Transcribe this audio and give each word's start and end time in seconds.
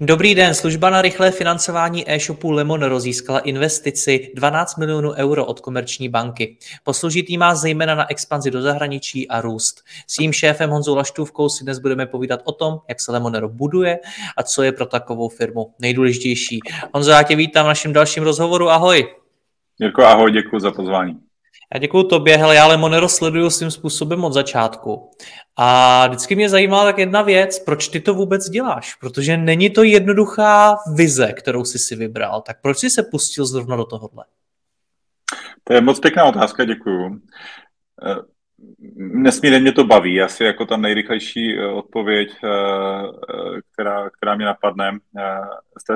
Dobrý 0.00 0.34
den, 0.34 0.54
služba 0.54 0.90
na 0.90 1.02
rychlé 1.02 1.30
financování 1.30 2.10
e-shopu 2.10 2.50
Lemon 2.50 3.00
získala 3.00 3.38
investici 3.38 4.32
12 4.34 4.76
milionů 4.76 5.12
euro 5.12 5.46
od 5.46 5.60
komerční 5.60 6.08
banky. 6.08 6.56
Posloužit 6.84 7.30
jí 7.30 7.38
má 7.38 7.54
zejména 7.54 7.94
na 7.94 8.10
expanzi 8.10 8.50
do 8.50 8.62
zahraničí 8.62 9.28
a 9.28 9.40
růst. 9.40 9.84
S 10.06 10.18
jím 10.18 10.32
šéfem 10.32 10.70
Honzou 10.70 10.94
Laštůvkou 10.94 11.48
si 11.48 11.64
dnes 11.64 11.78
budeme 11.78 12.06
povídat 12.06 12.40
o 12.44 12.52
tom, 12.52 12.78
jak 12.88 13.00
se 13.00 13.12
Lemonero 13.12 13.48
buduje 13.48 13.98
a 14.36 14.42
co 14.42 14.62
je 14.62 14.72
pro 14.72 14.86
takovou 14.86 15.28
firmu 15.28 15.74
nejdůležitější. 15.78 16.60
Honzo, 16.94 17.10
já 17.10 17.22
tě 17.22 17.36
vítám 17.36 17.64
v 17.64 17.68
našem 17.68 17.92
dalším 17.92 18.22
rozhovoru. 18.22 18.70
Ahoj. 18.70 19.14
Jirko, 19.78 20.02
ahoj, 20.02 20.32
děkuji 20.32 20.60
za 20.60 20.72
pozvání. 20.72 21.23
Já 21.74 21.80
děkuji 21.80 22.02
tobě, 22.02 22.36
hele, 22.36 22.54
já 22.54 22.66
Lemonero 22.66 23.08
sleduju 23.08 23.50
svým 23.50 23.70
způsobem 23.70 24.24
od 24.24 24.32
začátku. 24.32 25.10
A 25.56 26.06
vždycky 26.06 26.36
mě 26.36 26.48
zajímala 26.48 26.84
tak 26.84 26.98
jedna 26.98 27.22
věc, 27.22 27.58
proč 27.58 27.88
ty 27.88 28.00
to 28.00 28.14
vůbec 28.14 28.48
děláš? 28.48 28.94
Protože 28.94 29.36
není 29.36 29.70
to 29.70 29.82
jednoduchá 29.82 30.76
vize, 30.94 31.32
kterou 31.32 31.64
jsi 31.64 31.78
si 31.78 31.96
vybral. 31.96 32.40
Tak 32.40 32.60
proč 32.62 32.78
jsi 32.78 32.90
se 32.90 33.02
pustil 33.02 33.46
zrovna 33.46 33.76
do 33.76 33.84
tohohle? 33.84 34.24
To 35.64 35.72
je 35.72 35.80
moc 35.80 36.00
pěkná 36.00 36.24
otázka, 36.24 36.64
děkuju. 36.64 37.20
Eh, 38.08 38.16
nesmírně 38.96 39.60
mě 39.60 39.72
to 39.72 39.84
baví, 39.84 40.22
asi 40.22 40.44
jako 40.44 40.66
ta 40.66 40.76
nejrychlejší 40.76 41.58
eh, 41.58 41.66
odpověď, 41.66 42.28
eh, 42.44 42.48
která, 43.72 44.10
která 44.10 44.34
mě 44.34 44.46
napadne. 44.46 44.98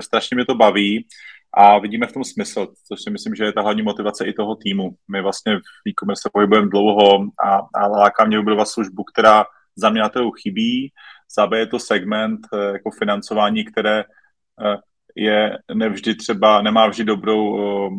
Strašně 0.00 0.34
mě 0.34 0.44
to 0.44 0.54
baví 0.54 1.06
a 1.54 1.78
vidíme 1.78 2.06
v 2.06 2.12
tom 2.12 2.24
smysl, 2.24 2.66
což 2.88 3.02
si 3.02 3.10
myslím, 3.10 3.34
že 3.34 3.44
je 3.44 3.52
ta 3.52 3.62
hlavní 3.62 3.82
motivace 3.82 4.26
i 4.26 4.32
toho 4.32 4.56
týmu. 4.56 4.90
My 5.10 5.22
vlastně 5.22 5.56
v 5.56 5.88
e-commerce 5.88 6.22
se 6.22 6.30
pohybujeme 6.32 6.68
dlouho 6.68 7.24
a, 7.44 7.60
a 7.74 7.86
láká 7.86 8.24
mě 8.24 8.36
vybudovat 8.36 8.68
službu, 8.68 9.04
která 9.04 9.44
za 9.76 9.90
mě 9.90 10.00
na 10.00 10.08
trhu 10.08 10.30
chybí. 10.30 10.92
Za 11.36 11.56
je 11.56 11.66
to 11.66 11.78
segment 11.78 12.40
eh, 12.54 12.72
jako 12.72 12.90
financování, 12.90 13.64
které 13.64 14.00
eh, 14.00 14.76
je 15.16 15.58
nevždy 15.74 16.14
třeba, 16.14 16.62
nemá 16.62 16.86
vždy 16.86 17.04
dobrou, 17.04 17.48
uh, 17.48 17.92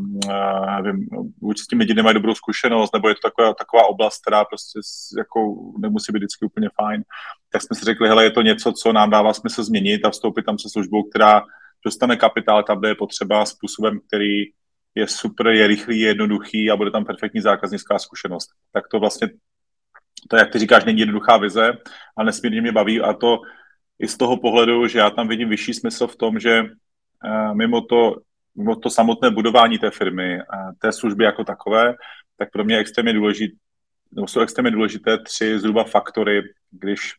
nevím, 0.82 1.08
buď 1.42 1.60
s 1.60 1.68
tím 1.68 1.80
lidi 1.80 1.94
nemají 1.94 2.14
dobrou 2.14 2.36
zkušenost, 2.36 2.94
nebo 2.94 3.10
je 3.10 3.16
to 3.16 3.20
taková, 3.24 3.54
taková 3.54 3.86
oblast, 3.90 4.22
která 4.22 4.46
prostě 4.46 4.80
jako 5.18 5.40
nemusí 5.80 6.12
být 6.12 6.20
vždycky 6.20 6.46
úplně 6.46 6.70
fajn. 6.82 7.04
Tak 7.52 7.62
jsme 7.62 7.76
si 7.76 7.86
řekli, 7.86 8.08
hele, 8.08 8.24
je 8.24 8.32
to 8.32 8.42
něco, 8.42 8.72
co 8.72 8.94
nám 8.94 9.10
dává 9.10 9.34
smysl 9.34 9.64
změnit 9.64 10.06
a 10.06 10.10
vstoupit 10.10 10.46
tam 10.46 10.60
se 10.60 10.70
službou, 10.70 11.04
která 11.04 11.42
dostane 11.86 12.18
kapitál 12.18 12.64
tam, 12.64 12.80
kde 12.80 12.88
je 12.90 12.96
potřeba 12.96 13.46
způsobem, 13.46 14.00
který 14.08 14.44
je 14.96 15.08
super, 15.08 15.48
je 15.48 15.68
rychlý, 15.68 16.00
je 16.00 16.08
jednoduchý 16.08 16.72
a 16.72 16.76
bude 16.76 16.92
tam 16.92 17.06
perfektní 17.06 17.42
zákaznická 17.42 18.00
zkušenost. 18.00 18.50
Tak 18.74 18.88
to 18.92 19.00
vlastně, 19.00 19.28
to 20.30 20.38
jak 20.38 20.52
ty 20.52 20.60
říkáš, 20.60 20.86
není 20.86 21.00
jednoduchá 21.00 21.38
vize 21.38 21.72
a 22.18 22.24
nesmírně 22.24 22.62
mě 22.62 22.72
baví 22.72 23.02
a 23.02 23.14
to 23.14 23.42
i 24.00 24.08
z 24.08 24.18
toho 24.18 24.38
pohledu, 24.38 24.88
že 24.88 25.00
já 25.00 25.10
tam 25.10 25.28
vidím 25.28 25.50
vyšší 25.50 25.74
smysl 25.74 26.08
v 26.08 26.16
tom, 26.16 26.40
že 26.40 26.62
uh, 26.62 27.56
mimo 27.56 27.82
to, 27.82 28.16
mimo 28.56 28.76
to 28.76 28.90
samotné 28.90 29.30
budování 29.32 29.78
té 29.78 29.92
firmy, 29.92 30.40
té 30.80 30.92
služby 30.92 31.24
jako 31.24 31.44
takové, 31.44 31.94
tak 32.38 32.52
pro 32.52 32.64
mě 32.64 32.76
je 32.76 32.80
extrémně 32.80 33.14
důležité, 33.14 33.56
nebo 34.12 34.28
jsou 34.28 34.40
extrémně 34.42 34.72
důležité 34.72 35.18
tři 35.24 35.60
zhruba 35.60 35.84
faktory, 35.84 36.42
když 36.72 37.14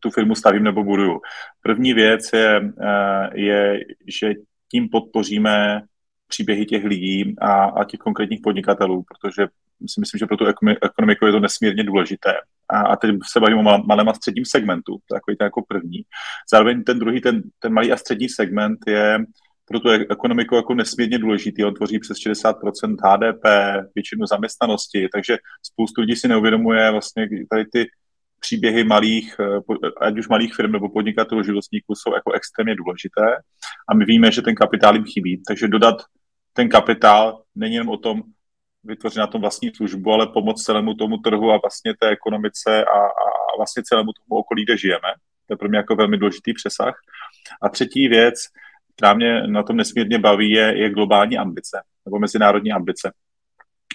tu 0.00 0.10
firmu 0.10 0.34
stavím 0.34 0.64
nebo 0.64 0.84
buduju. 0.84 1.20
První 1.62 1.94
věc 1.94 2.32
je, 2.32 2.72
eh, 2.82 3.30
je 3.34 3.80
že 4.06 4.34
tím 4.70 4.88
podpoříme 4.88 5.82
příběhy 6.28 6.66
těch 6.66 6.84
lidí 6.84 7.34
a, 7.40 7.64
a 7.64 7.84
těch 7.84 8.00
konkrétních 8.00 8.40
podnikatelů, 8.42 9.02
protože 9.02 9.48
si 9.86 10.00
myslím, 10.00 10.18
že 10.18 10.26
pro 10.26 10.36
tu 10.36 10.44
ekonomiku 10.82 11.26
je 11.26 11.32
to 11.32 11.40
nesmírně 11.40 11.84
důležité. 11.84 12.34
A, 12.68 12.80
a 12.80 12.96
teď 12.96 13.14
se 13.30 13.40
bavím 13.40 13.58
o 13.58 13.62
malém 13.62 14.08
a 14.08 14.14
středním 14.14 14.44
segmentu, 14.44 14.98
takový 15.08 15.36
ten 15.36 15.44
jako 15.44 15.62
první. 15.68 16.02
Zároveň 16.50 16.84
ten 16.84 16.98
druhý, 16.98 17.20
ten, 17.20 17.42
ten 17.58 17.72
malý 17.72 17.92
a 17.92 17.96
střední 17.96 18.28
segment 18.28 18.78
je 18.86 19.18
pro 19.64 19.80
tu 19.80 19.88
ekonomiku 19.88 20.54
jako 20.54 20.74
nesmírně 20.74 21.18
důležitý. 21.18 21.64
On 21.64 21.74
tvoří 21.74 21.98
přes 21.98 22.16
60% 22.16 22.96
HDP, 23.04 23.44
většinu 23.94 24.26
zaměstnanosti, 24.26 25.08
takže 25.12 25.38
spoustu 25.62 26.00
lidí 26.00 26.16
si 26.16 26.28
neuvědomuje 26.28 26.90
vlastně 26.90 27.28
tady 27.50 27.64
ty 27.72 27.86
příběhy 28.40 28.84
malých, 28.84 29.36
eh, 29.40 30.06
ať 30.06 30.18
už 30.18 30.28
malých 30.28 30.54
firm 30.54 30.72
nebo 30.72 30.88
podnikatelů, 30.88 31.42
živnostníků 31.42 31.94
jsou 31.94 32.14
jako 32.14 32.32
extrémně 32.32 32.74
důležité 32.74 33.36
a 33.88 33.94
my 33.94 34.04
víme, 34.04 34.32
že 34.32 34.42
ten 34.42 34.54
kapitál 34.54 34.94
jim 34.94 35.04
chybí. 35.04 35.42
Takže 35.48 35.68
dodat 35.68 35.96
ten 36.52 36.68
kapitál 36.68 37.42
není 37.54 37.74
jen 37.74 37.90
o 37.90 37.96
tom 37.96 38.22
vytvořit 38.84 39.18
na 39.18 39.26
tom 39.26 39.40
vlastní 39.40 39.70
službu, 39.74 40.12
ale 40.12 40.26
pomoct 40.26 40.62
celému 40.62 40.94
tomu 40.94 41.16
trhu 41.16 41.50
a 41.50 41.60
vlastně 41.62 41.94
té 42.00 42.08
ekonomice 42.08 42.84
a, 42.84 42.98
a 42.98 43.56
vlastně 43.56 43.82
celému 43.82 44.10
tomu 44.12 44.40
okolí, 44.40 44.64
kde 44.64 44.76
žijeme. 44.76 45.12
To 45.46 45.52
je 45.52 45.56
pro 45.56 45.68
mě 45.68 45.78
jako 45.78 45.96
velmi 45.96 46.16
důležitý 46.16 46.54
přesah. 46.54 46.94
A 47.62 47.68
třetí 47.68 48.08
věc, 48.08 48.34
která 48.96 49.14
mě 49.14 49.46
na 49.46 49.62
tom 49.62 49.76
nesmírně 49.76 50.18
baví, 50.18 50.50
je, 50.50 50.78
je 50.78 50.90
globální 50.90 51.38
ambice 51.38 51.82
nebo 52.06 52.18
mezinárodní 52.18 52.72
ambice. 52.72 53.12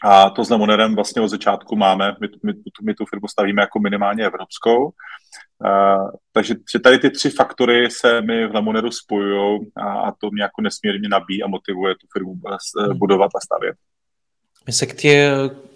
A 0.04 0.30
to 0.30 0.46
s 0.46 0.50
Lemonerem 0.50 0.96
vlastně 0.96 1.22
od 1.22 1.28
začátku 1.28 1.76
máme. 1.76 2.16
My, 2.22 2.28
my, 2.44 2.54
my 2.84 2.94
tu 2.94 3.06
firmu 3.06 3.28
stavíme 3.28 3.62
jako 3.62 3.80
minimálně 3.80 4.26
evropskou. 4.26 4.86
Uh, 4.86 6.10
takže 6.32 6.56
tady 6.84 7.00
ty 7.00 7.10
tři 7.10 7.30
faktory 7.30 7.92
se 7.92 8.22
mi 8.22 8.48
v 8.48 8.56
Lemoneru 8.56 8.92
spojují 8.92 9.60
a, 9.76 9.84
a 9.84 10.12
to 10.12 10.32
mě 10.32 10.44
jako 10.44 10.62
nesmírně 10.62 11.10
nabíjí 11.10 11.44
a 11.44 11.48
motivuje 11.48 11.96
tu 11.96 12.08
firmu 12.14 12.36
hmm. 12.80 12.98
budovat 12.98 13.32
a 13.36 13.40
stavět. 13.46 13.76
My 14.68 14.74
se 14.74 14.86
k, 14.86 14.96
tě, 14.96 15.32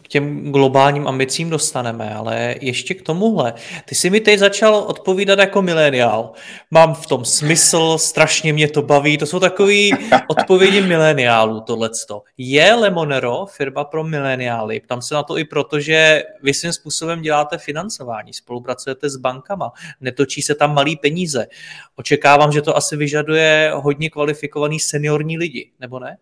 k 0.08 0.10
těm 0.10 0.52
globálním 0.52 1.08
ambicím 1.08 1.50
dostaneme, 1.50 2.16
ale 2.16 2.56
ještě 2.62 2.94
k 2.94 3.02
tomuhle. 3.02 3.54
Ty 3.86 3.96
jsi 3.96 4.10
mi 4.10 4.20
teď 4.20 4.40
začal 4.40 4.76
odpovídat 4.76 5.40
jako 5.40 5.62
mileniál. 5.62 6.32
Mám 6.72 6.94
v 6.94 7.08
tom 7.08 7.26
smysl, 7.26 7.98
strašně 7.98 8.54
mě 8.54 8.68
to 8.68 8.82
baví, 8.82 9.18
to 9.18 9.26
jsou 9.26 9.40
takové 9.40 9.74
odpovědi 10.28 10.82
mileniálů, 10.82 11.62
tohleto. 11.62 12.24
Je 12.38 12.74
Lemonero 12.74 13.46
firma 13.46 13.84
pro 13.84 14.04
mileniály? 14.04 14.80
Ptám 14.80 15.02
se 15.02 15.16
na 15.16 15.24
to 15.24 15.38
i 15.38 15.46
proto, 15.46 15.80
že 15.80 16.24
vy 16.44 16.54
svým 16.54 16.74
způsobem 16.74 17.22
děláte 17.22 17.58
financování, 17.58 18.34
spolupracujete 18.34 19.10
s 19.10 19.18
bankama, 19.18 19.72
netočí 20.02 20.42
se 20.42 20.56
tam 20.56 20.76
malý 20.76 20.96
peníze. 20.96 21.48
Očekávám, 21.96 22.52
že 22.52 22.62
to 22.62 22.78
asi 22.78 22.96
vyžaduje 22.96 23.72
hodně 23.76 24.10
kvalifikovaný 24.10 24.80
seniorní 24.80 25.38
lidi, 25.38 25.72
nebo 25.80 26.00
ne? 26.00 26.18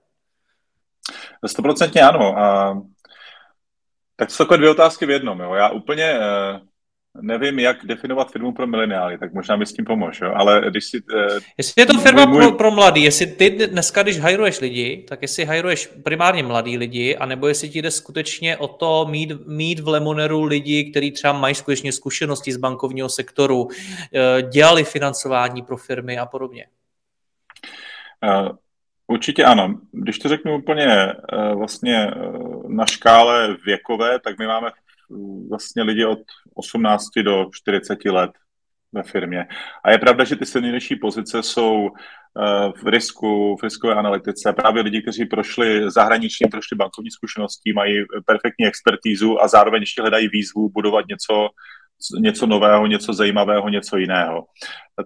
Stoprocentně 1.46 2.02
ano. 2.02 2.40
A 2.40 2.78
tak 4.16 4.28
to 4.28 4.34
jsou 4.34 4.44
takové 4.44 4.58
dvě 4.58 4.70
otázky 4.70 5.06
v 5.06 5.10
jednom. 5.10 5.40
Jo. 5.40 5.54
Já 5.54 5.70
úplně 5.70 6.04
eh, 6.04 6.60
nevím, 7.22 7.60
jak 7.60 7.86
definovat 7.86 8.32
firmu 8.32 8.54
pro 8.54 8.68
mileniály, 8.68 9.18
tak 9.18 9.34
možná 9.34 9.56
mi 9.56 9.66
s 9.66 9.74
tím 9.74 9.86
pomož, 9.86 10.22
jo. 10.22 10.34
ale 10.36 10.62
když 10.70 10.86
si... 10.86 11.04
Eh, 11.18 11.40
jestli 11.58 11.82
je 11.82 11.86
to 11.86 12.00
firma 12.00 12.26
můj, 12.26 12.34
můj... 12.34 12.48
Pro, 12.48 12.58
pro 12.58 12.72
mladý, 12.72 13.04
jestli 13.04 13.28
ty 13.28 13.50
dneska, 13.50 14.04
když 14.04 14.20
hajruješ 14.20 14.62
lidi, 14.62 15.06
tak 15.10 15.22
jestli 15.22 15.46
hajruješ 15.46 15.90
primárně 16.04 16.44
mladý 16.44 16.78
lidi, 16.78 17.18
anebo 17.18 17.48
jestli 17.48 17.70
ti 17.70 17.82
jde 17.82 17.92
skutečně 17.92 18.58
o 18.58 18.68
to 18.68 19.08
mít, 19.10 19.48
mít 19.48 19.80
v 19.80 19.88
Lemoneru 19.88 20.44
lidi, 20.44 20.92
kteří 20.92 21.12
třeba 21.12 21.34
mají 21.34 21.56
skutečně 21.56 21.92
zkušenosti 21.92 22.52
z 22.52 22.58
bankovního 22.58 23.10
sektoru, 23.10 23.68
eh, 24.14 24.42
dělali 24.42 24.84
financování 24.84 25.62
pro 25.62 25.78
firmy 25.78 26.18
a 26.18 26.26
podobně. 26.26 26.66
Uh, 28.24 28.50
Určitě 29.08 29.44
ano. 29.44 29.80
Když 29.92 30.20
to 30.20 30.30
řeknu 30.30 30.58
úplně 30.58 30.86
eh, 30.88 31.16
vlastně 31.56 32.08
eh, 32.08 32.14
na 32.68 32.86
škále 32.86 33.58
věkové, 33.66 34.20
tak 34.20 34.40
my 34.40 34.48
máme 34.48 34.72
vlastně 35.50 35.84
lidi 35.84 36.06
od 36.06 36.20
18 36.54 37.10
do 37.24 37.46
40 37.54 38.06
let 38.06 38.32
ve 38.92 39.04
firmě. 39.04 39.48
A 39.84 39.92
je 39.92 39.98
pravda, 39.98 40.24
že 40.24 40.36
ty 40.36 40.46
silnější 40.46 40.96
pozice 40.96 41.44
jsou 41.44 41.90
eh, 41.90 42.72
v 42.84 42.88
risku, 42.88 43.58
v 43.60 43.64
riskové 43.64 43.96
analytice. 43.96 44.54
Právě 44.54 44.84
lidi, 44.84 45.02
kteří 45.02 45.26
prošli 45.26 45.92
zahraničním, 45.92 46.50
prošli 46.50 46.78
bankovní 46.78 47.12
zkušeností, 47.12 47.74
mají 47.74 47.96
perfektní 48.26 48.66
expertízu 48.66 49.42
a 49.42 49.48
zároveň 49.48 49.82
ještě 49.82 50.02
hledají 50.02 50.28
výzvu 50.28 50.70
budovat 50.70 51.06
něco, 51.10 51.50
něco 52.20 52.46
nového, 52.46 52.88
něco 52.88 53.14
zajímavého, 53.14 53.70
něco 53.70 53.98
jiného. 53.98 54.46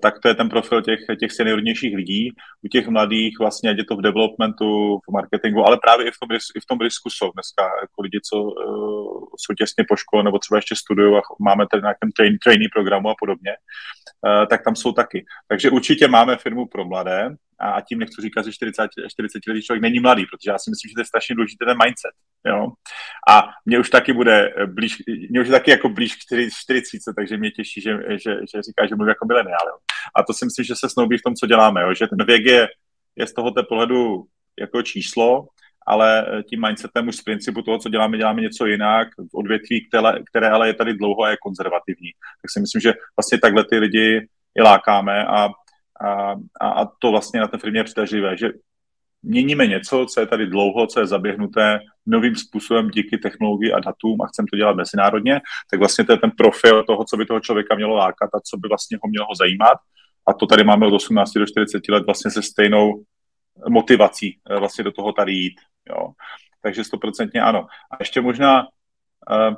Tak 0.02 0.20
to 0.20 0.28
je 0.28 0.36
ten 0.36 0.50
profil 0.50 0.82
těch, 0.82 1.00
těch 1.20 1.32
seniornějších 1.32 1.96
lidí. 1.96 2.32
U 2.66 2.68
těch 2.68 2.88
mladých 2.88 3.40
vlastně, 3.40 3.70
ať 3.70 3.78
je 3.78 3.86
to 3.86 3.96
v 3.96 4.02
developmentu, 4.02 4.98
v 4.98 5.12
marketingu, 5.14 5.66
ale 5.66 5.78
právě 5.82 6.08
i 6.08 6.12
v 6.12 6.20
tom, 6.22 6.36
i 6.36 6.60
v 6.60 6.66
tom 6.66 6.80
risku 6.80 7.10
jsou 7.10 7.32
dneska 7.32 7.64
jako 7.64 8.02
lidi, 8.02 8.20
co 8.30 8.42
uh, 8.42 9.24
jsou 9.38 9.54
těsně 9.58 9.84
po 9.90 9.96
škole 9.96 10.24
nebo 10.24 10.40
třeba 10.40 10.58
ještě 10.58 10.76
studují 10.76 11.18
a 11.18 11.22
máme 11.42 11.66
tady 11.72 11.82
nějakém 11.82 12.12
train, 12.12 12.38
trainee 12.44 12.70
programu 12.74 13.10
a 13.10 13.16
podobně, 13.20 13.52
uh, 13.52 14.46
tak 14.46 14.64
tam 14.64 14.76
jsou 14.76 14.92
taky. 14.92 15.26
Takže 15.48 15.70
určitě 15.70 16.08
máme 16.08 16.38
firmu 16.38 16.68
pro 16.68 16.86
mladé, 16.86 17.36
a 17.62 17.82
tím 17.82 18.00
nechci 18.00 18.22
říkat, 18.22 18.46
že 18.46 18.52
40, 18.52 18.90
40 19.08 19.48
letý 19.48 19.62
člověk 19.62 19.82
není 19.82 20.00
mladý, 20.00 20.26
protože 20.26 20.52
já 20.52 20.58
si 20.60 20.70
myslím, 20.70 20.90
že 20.90 20.94
to 20.96 21.02
je 21.02 21.06
strašně 21.06 21.36
důležité 21.36 21.66
ten 21.66 21.78
mindset. 21.84 22.16
Jo? 22.46 22.68
A 23.30 23.50
mě 23.66 23.80
už 23.80 23.90
taky 23.90 24.14
bude 24.14 24.54
blíž, 24.66 24.98
mě 25.30 25.42
už 25.42 25.50
taky 25.50 25.72
jako 25.72 25.90
blíž 25.90 26.16
k 26.16 26.20
40, 26.62 26.98
takže 27.16 27.38
mě 27.38 27.52
těší, 27.52 27.82
že, 27.82 27.98
že, 28.10 28.32
že 28.54 28.62
říká, 28.62 28.86
že 28.90 28.96
mluví 28.96 29.10
jako 29.10 29.26
mileniál. 29.26 29.80
A 30.16 30.24
to 30.24 30.34
si 30.34 30.46
myslím, 30.46 30.66
že 30.66 30.76
se 30.76 30.90
snoubí 30.90 31.18
v 31.18 31.26
tom, 31.26 31.36
co 31.36 31.48
děláme, 31.48 31.82
jo? 31.82 31.94
že 31.94 32.08
ten 32.08 32.26
věk 32.26 32.46
je, 32.46 32.68
je 33.16 33.28
z 33.28 33.34
tohoto 33.34 33.64
pohledu 33.64 34.24
jako 34.60 34.82
číslo, 34.82 35.48
ale 35.88 36.26
tím 36.50 36.62
mindsetem 36.62 37.08
už 37.08 37.16
z 37.16 37.22
principu 37.22 37.62
toho, 37.62 37.80
co 37.80 37.90
děláme, 37.90 38.18
děláme 38.18 38.42
něco 38.42 38.66
jinak 38.66 39.08
v 39.32 39.38
odvětví, 39.38 39.88
které, 39.88 40.24
které 40.30 40.50
ale 40.50 40.68
je 40.68 40.74
tady 40.74 40.94
dlouho 40.94 41.24
a 41.24 41.30
je 41.30 41.38
konzervativní. 41.42 42.12
Tak 42.42 42.52
si 42.52 42.60
myslím, 42.60 42.82
že 42.82 42.94
vlastně 43.18 43.40
takhle 43.40 43.64
ty 43.64 43.78
lidi 43.78 44.28
i 44.56 44.62
lákáme 44.62 45.26
a 45.26 45.50
a, 46.02 46.70
a 46.82 46.86
to 46.86 47.12
vlastně 47.12 47.40
na 47.40 47.48
té 47.48 47.58
firmě 47.58 47.80
je 47.80 47.84
přitažlivé, 47.84 48.38
že 48.38 48.50
měníme 49.24 49.68
něco, 49.68 50.06
co 50.06 50.20
je 50.20 50.28
tady 50.28 50.48
dlouho, 50.48 50.88
co 50.88 51.00
je 51.00 51.08
zaběhnuté 51.08 51.80
novým 52.06 52.36
způsobem 52.36 52.90
díky 52.90 53.18
technologii 53.18 53.72
a 53.72 53.80
datům 53.80 54.22
a 54.22 54.28
chceme 54.28 54.46
to 54.52 54.58
dělat 54.58 54.76
mezinárodně, 54.76 55.42
tak 55.72 55.80
vlastně 55.80 56.06
to 56.06 56.12
je 56.12 56.18
ten 56.18 56.32
profil 56.32 56.84
toho, 56.84 57.06
co 57.06 57.18
by 57.18 57.26
toho 57.26 57.40
člověka 57.40 57.76
mělo 57.76 57.96
lákat 57.96 58.30
a 58.34 58.40
co 58.40 58.58
by 58.58 58.68
vlastně 58.68 58.98
ho 59.04 59.10
mělo 59.10 59.28
zajímat. 59.40 59.78
A 60.28 60.34
to 60.34 60.46
tady 60.46 60.64
máme 60.64 60.88
od 60.88 60.94
18 60.94 61.32
do 61.32 61.46
40 61.46 61.90
let 61.90 62.04
vlastně 62.06 62.32
se 62.32 62.42
stejnou 62.42 63.04
motivací 63.70 64.40
eh, 64.50 64.60
vlastně 64.60 64.84
do 64.84 64.92
toho 64.92 65.14
tady 65.14 65.32
jít. 65.32 65.56
Jo. 65.90 66.12
Takže 66.62 66.84
stoprocentně 66.84 67.42
ano. 67.42 67.68
A 67.92 67.96
ještě 68.00 68.22
možná 68.22 68.62
uh, 68.62 69.56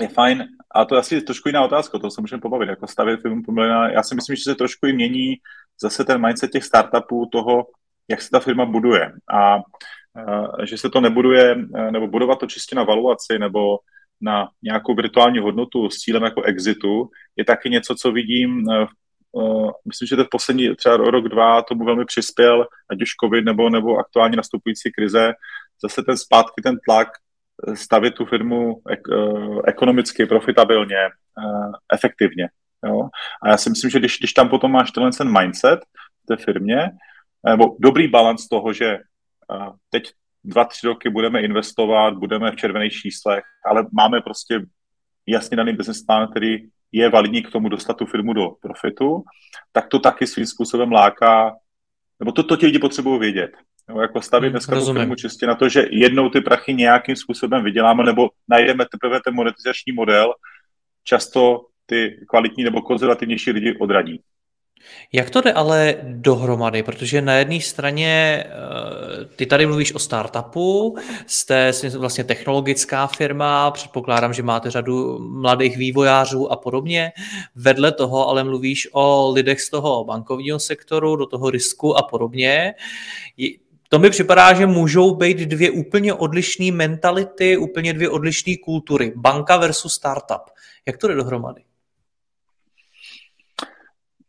je 0.00 0.08
fajn, 0.08 0.48
a 0.74 0.84
to 0.84 0.94
je 0.94 0.98
asi 0.98 1.20
trošku 1.20 1.48
jiná 1.48 1.64
otázka, 1.64 1.98
to 1.98 2.10
se 2.10 2.20
můžeme 2.20 2.40
pobavit, 2.40 2.68
jako 2.68 2.86
stavět 2.86 3.20
firmu 3.22 3.42
poměrně. 3.42 3.94
Já 3.94 4.02
si 4.02 4.14
myslím, 4.14 4.36
že 4.36 4.42
se 4.42 4.54
trošku 4.54 4.86
i 4.86 4.92
mění 4.92 5.36
zase 5.82 6.04
ten 6.04 6.26
mindset 6.26 6.50
těch 6.50 6.64
startupů 6.64 7.28
toho, 7.32 7.66
jak 8.08 8.22
se 8.22 8.30
ta 8.30 8.40
firma 8.40 8.64
buduje. 8.64 9.12
A, 9.30 9.54
a 10.58 10.64
že 10.64 10.78
se 10.78 10.90
to 10.90 11.00
nebuduje, 11.00 11.56
nebo 11.90 12.06
budovat 12.06 12.38
to 12.38 12.46
čistě 12.46 12.76
na 12.76 12.84
valuaci, 12.84 13.38
nebo 13.38 13.78
na 14.20 14.48
nějakou 14.62 14.94
virtuální 14.94 15.38
hodnotu 15.38 15.90
s 15.90 15.96
cílem 15.96 16.22
jako 16.22 16.42
exitu, 16.42 17.10
je 17.36 17.44
taky 17.44 17.70
něco, 17.70 17.94
co 17.94 18.12
vidím 18.12 18.64
Uh, 19.32 19.70
myslím, 19.88 20.06
že 20.06 20.16
to 20.16 20.24
v 20.24 20.28
poslední 20.30 20.76
třeba 20.76 20.96
rok, 20.96 21.28
dva 21.28 21.62
tomu 21.62 21.84
velmi 21.84 22.04
přispěl, 22.04 22.66
ať 22.90 23.02
už 23.02 23.08
COVID 23.24 23.44
nebo, 23.44 23.70
nebo 23.70 23.96
aktuálně 23.96 24.36
nastupující 24.36 24.92
krize, 24.92 25.32
zase 25.82 26.02
ten 26.02 26.16
zpátky, 26.16 26.62
ten 26.62 26.76
tlak 26.86 27.08
stavit 27.74 28.14
tu 28.14 28.24
firmu 28.24 28.82
ek, 28.90 29.00
eh, 29.12 29.60
ekonomicky, 29.66 30.26
profitabilně, 30.26 30.96
eh, 30.98 31.70
efektivně. 31.92 32.48
Jo? 32.86 33.08
A 33.42 33.48
já 33.48 33.56
si 33.56 33.70
myslím, 33.70 33.90
že 33.90 33.98
když, 33.98 34.18
když 34.18 34.32
tam 34.32 34.48
potom 34.48 34.72
máš 34.72 34.90
tenhle 34.90 35.12
ten 35.12 35.40
mindset 35.40 35.80
v 36.24 36.26
té 36.26 36.44
firmě, 36.44 36.90
nebo 37.46 37.76
dobrý 37.80 38.08
balans 38.08 38.48
toho, 38.48 38.72
že 38.72 38.86
eh, 38.86 39.70
teď 39.90 40.10
dva, 40.44 40.64
tři 40.64 40.86
roky 40.86 41.10
budeme 41.10 41.40
investovat, 41.40 42.14
budeme 42.14 42.50
v 42.50 42.56
červených 42.56 42.92
číslech, 42.92 43.44
ale 43.66 43.86
máme 43.92 44.20
prostě 44.20 44.60
jasně 45.26 45.56
daný 45.56 45.72
business 45.72 46.02
plán, 46.02 46.30
který 46.30 46.68
je 46.92 47.08
validní 47.08 47.42
k 47.42 47.50
tomu 47.50 47.68
dostat 47.68 47.96
tu 47.96 48.06
firmu 48.06 48.32
do 48.32 48.50
profitu, 48.62 49.22
tak 49.72 49.88
to 49.88 49.98
taky 49.98 50.26
svým 50.26 50.46
způsobem 50.46 50.92
láká, 50.92 51.56
nebo 52.20 52.32
to, 52.32 52.42
to 52.42 52.56
ti 52.56 52.66
lidi 52.66 52.78
potřebují 52.78 53.20
vědět. 53.20 53.50
Jo, 53.88 54.00
jako 54.00 54.22
stavit 54.22 54.46
hmm, 54.46 54.52
dneska 54.52 54.80
tu 54.80 54.92
firmu 54.92 55.14
čistě 55.14 55.46
na 55.46 55.54
to, 55.54 55.68
že 55.68 55.86
jednou 55.90 56.28
ty 56.28 56.40
prachy 56.40 56.74
nějakým 56.74 57.16
způsobem 57.16 57.64
vyděláme, 57.64 58.04
nebo 58.04 58.30
najdeme 58.48 58.84
teprve 58.92 59.20
ten 59.24 59.34
monetizační 59.34 59.92
model, 59.92 60.32
často 61.04 61.66
ty 61.86 62.26
kvalitní 62.28 62.64
nebo 62.64 62.82
konzervativnější 62.82 63.50
lidi 63.50 63.76
odradí. 63.80 64.22
Jak 65.12 65.30
to 65.30 65.40
jde 65.40 65.52
ale 65.52 65.96
dohromady? 66.02 66.82
Protože 66.82 67.22
na 67.22 67.34
jedné 67.34 67.60
straně 67.60 68.44
eh, 68.46 69.24
ty 69.36 69.46
tady 69.46 69.66
mluvíš 69.66 69.94
o 69.94 69.98
startupu, 69.98 70.96
jste 71.26 71.72
vlastně 71.98 72.24
technologická 72.24 73.06
firma, 73.06 73.70
předpokládám, 73.70 74.32
že 74.32 74.42
máte 74.42 74.70
řadu 74.70 75.18
mladých 75.18 75.76
vývojářů 75.76 76.52
a 76.52 76.56
podobně. 76.56 77.12
Vedle 77.54 77.92
toho 77.92 78.28
ale 78.28 78.44
mluvíš 78.44 78.88
o 78.92 79.32
lidech 79.32 79.60
z 79.60 79.70
toho 79.70 80.04
bankovního 80.04 80.58
sektoru, 80.58 81.16
do 81.16 81.26
toho 81.26 81.50
risku 81.50 81.96
a 81.96 82.02
podobně. 82.02 82.74
To 83.88 83.98
mi 83.98 84.10
připadá, 84.10 84.54
že 84.54 84.66
můžou 84.66 85.14
být 85.14 85.38
dvě 85.38 85.70
úplně 85.70 86.14
odlišné 86.14 86.72
mentality, 86.72 87.56
úplně 87.56 87.92
dvě 87.92 88.08
odlišné 88.08 88.56
kultury. 88.64 89.12
Banka 89.16 89.56
versus 89.56 89.94
startup. 89.94 90.50
Jak 90.86 90.98
to 90.98 91.08
jde 91.08 91.14
dohromady? 91.14 91.64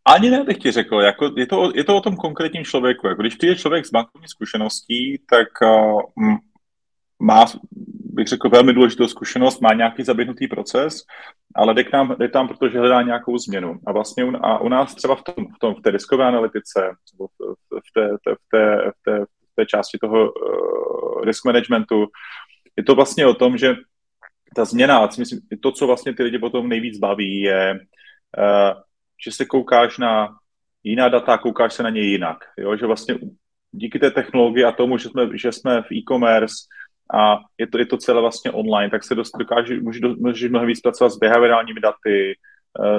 Ani 0.06 0.30
ne 0.30 0.44
bych 0.44 0.58
ti 0.58 0.72
řekl, 0.72 0.96
jako 0.96 1.32
je, 1.38 1.48
to, 1.48 1.72
je 1.76 1.84
to 1.84 1.96
o 1.96 2.02
tom 2.02 2.16
konkrétním 2.16 2.66
člověku. 2.66 3.08
Jako 3.08 3.22
když 3.22 3.36
přijde 3.36 3.56
člověk 3.56 3.86
s 3.86 3.92
bankovní 3.92 4.28
zkušeností, 4.28 5.22
tak 5.30 5.48
uh, 5.62 6.02
má, 7.20 7.46
bych 8.14 8.28
řekl, 8.28 8.50
velmi 8.50 8.74
důležitou 8.74 9.08
zkušenost, 9.08 9.62
má 9.62 9.74
nějaký 9.74 10.04
zaběhnutý 10.04 10.48
proces, 10.48 11.04
ale 11.56 11.74
jde, 11.74 11.84
k 11.84 11.94
nám, 11.94 12.16
jde 12.20 12.30
tam, 12.30 12.48
protože 12.48 12.80
hledá 12.80 13.02
nějakou 13.02 13.38
změnu. 13.38 13.80
A 13.88 13.92
vlastně 13.92 14.24
u, 14.24 14.46
a 14.46 14.60
u 14.60 14.70
nás 14.70 14.96
třeba 14.96 15.16
v, 15.16 15.24
tom, 15.24 15.46
v, 15.56 15.60
tom, 15.60 15.76
v 15.76 15.82
té 15.82 15.92
riskové 15.92 16.26
analytice, 16.26 16.92
v, 17.20 17.28
v, 17.80 17.94
té, 17.94 18.08
v, 18.08 18.40
té, 18.52 18.92
v, 18.92 19.04
té, 19.06 19.26
té 19.60 19.66
části 19.66 19.98
toho 19.98 20.32
uh, 20.32 21.24
risk 21.24 21.46
managementu. 21.46 22.08
Je 22.78 22.84
to 22.84 22.96
vlastně 22.96 23.26
o 23.26 23.34
tom, 23.34 23.58
že 23.58 23.76
ta 24.56 24.66
změna, 24.66 25.10
myslím, 25.20 25.40
to, 25.62 25.72
co 25.72 25.88
vlastně 25.88 26.16
ty 26.16 26.24
lidi 26.24 26.40
potom 26.40 26.70
nejvíc 26.70 26.98
baví, 26.98 27.42
je, 27.42 27.80
uh, 28.38 28.82
že 29.26 29.32
se 29.32 29.46
koukáš 29.46 29.98
na 29.98 30.30
jiná 30.84 31.10
data, 31.10 31.38
koukáš 31.38 31.74
se 31.74 31.84
na 31.84 31.90
ně 31.90 32.02
jinak. 32.02 32.38
Jo? 32.58 32.76
Že 32.76 32.86
vlastně 32.86 33.16
díky 33.72 34.00
té 34.00 34.12
technologii 34.12 34.64
a 34.64 34.72
tomu, 34.72 34.98
že 34.98 35.10
jsme, 35.10 35.38
že 35.38 35.52
jsme 35.52 35.82
v 35.82 35.92
e-commerce 35.92 36.56
a 37.14 37.38
je 37.58 37.68
to, 37.68 37.78
je 37.78 37.86
to 37.86 37.98
celé 37.98 38.22
vlastně 38.22 38.52
online, 38.52 38.90
tak 38.90 39.04
se 39.04 39.16
dost, 39.16 39.32
dokáže, 39.40 39.82
můžeš, 39.82 40.02
můžeš 40.18 40.50
mnohem 40.50 40.68
víc 40.68 40.82
pracovat 40.82 41.10
s 41.10 41.18
behaviorálními 41.18 41.80
daty, 41.80 42.32
eh, 42.32 42.49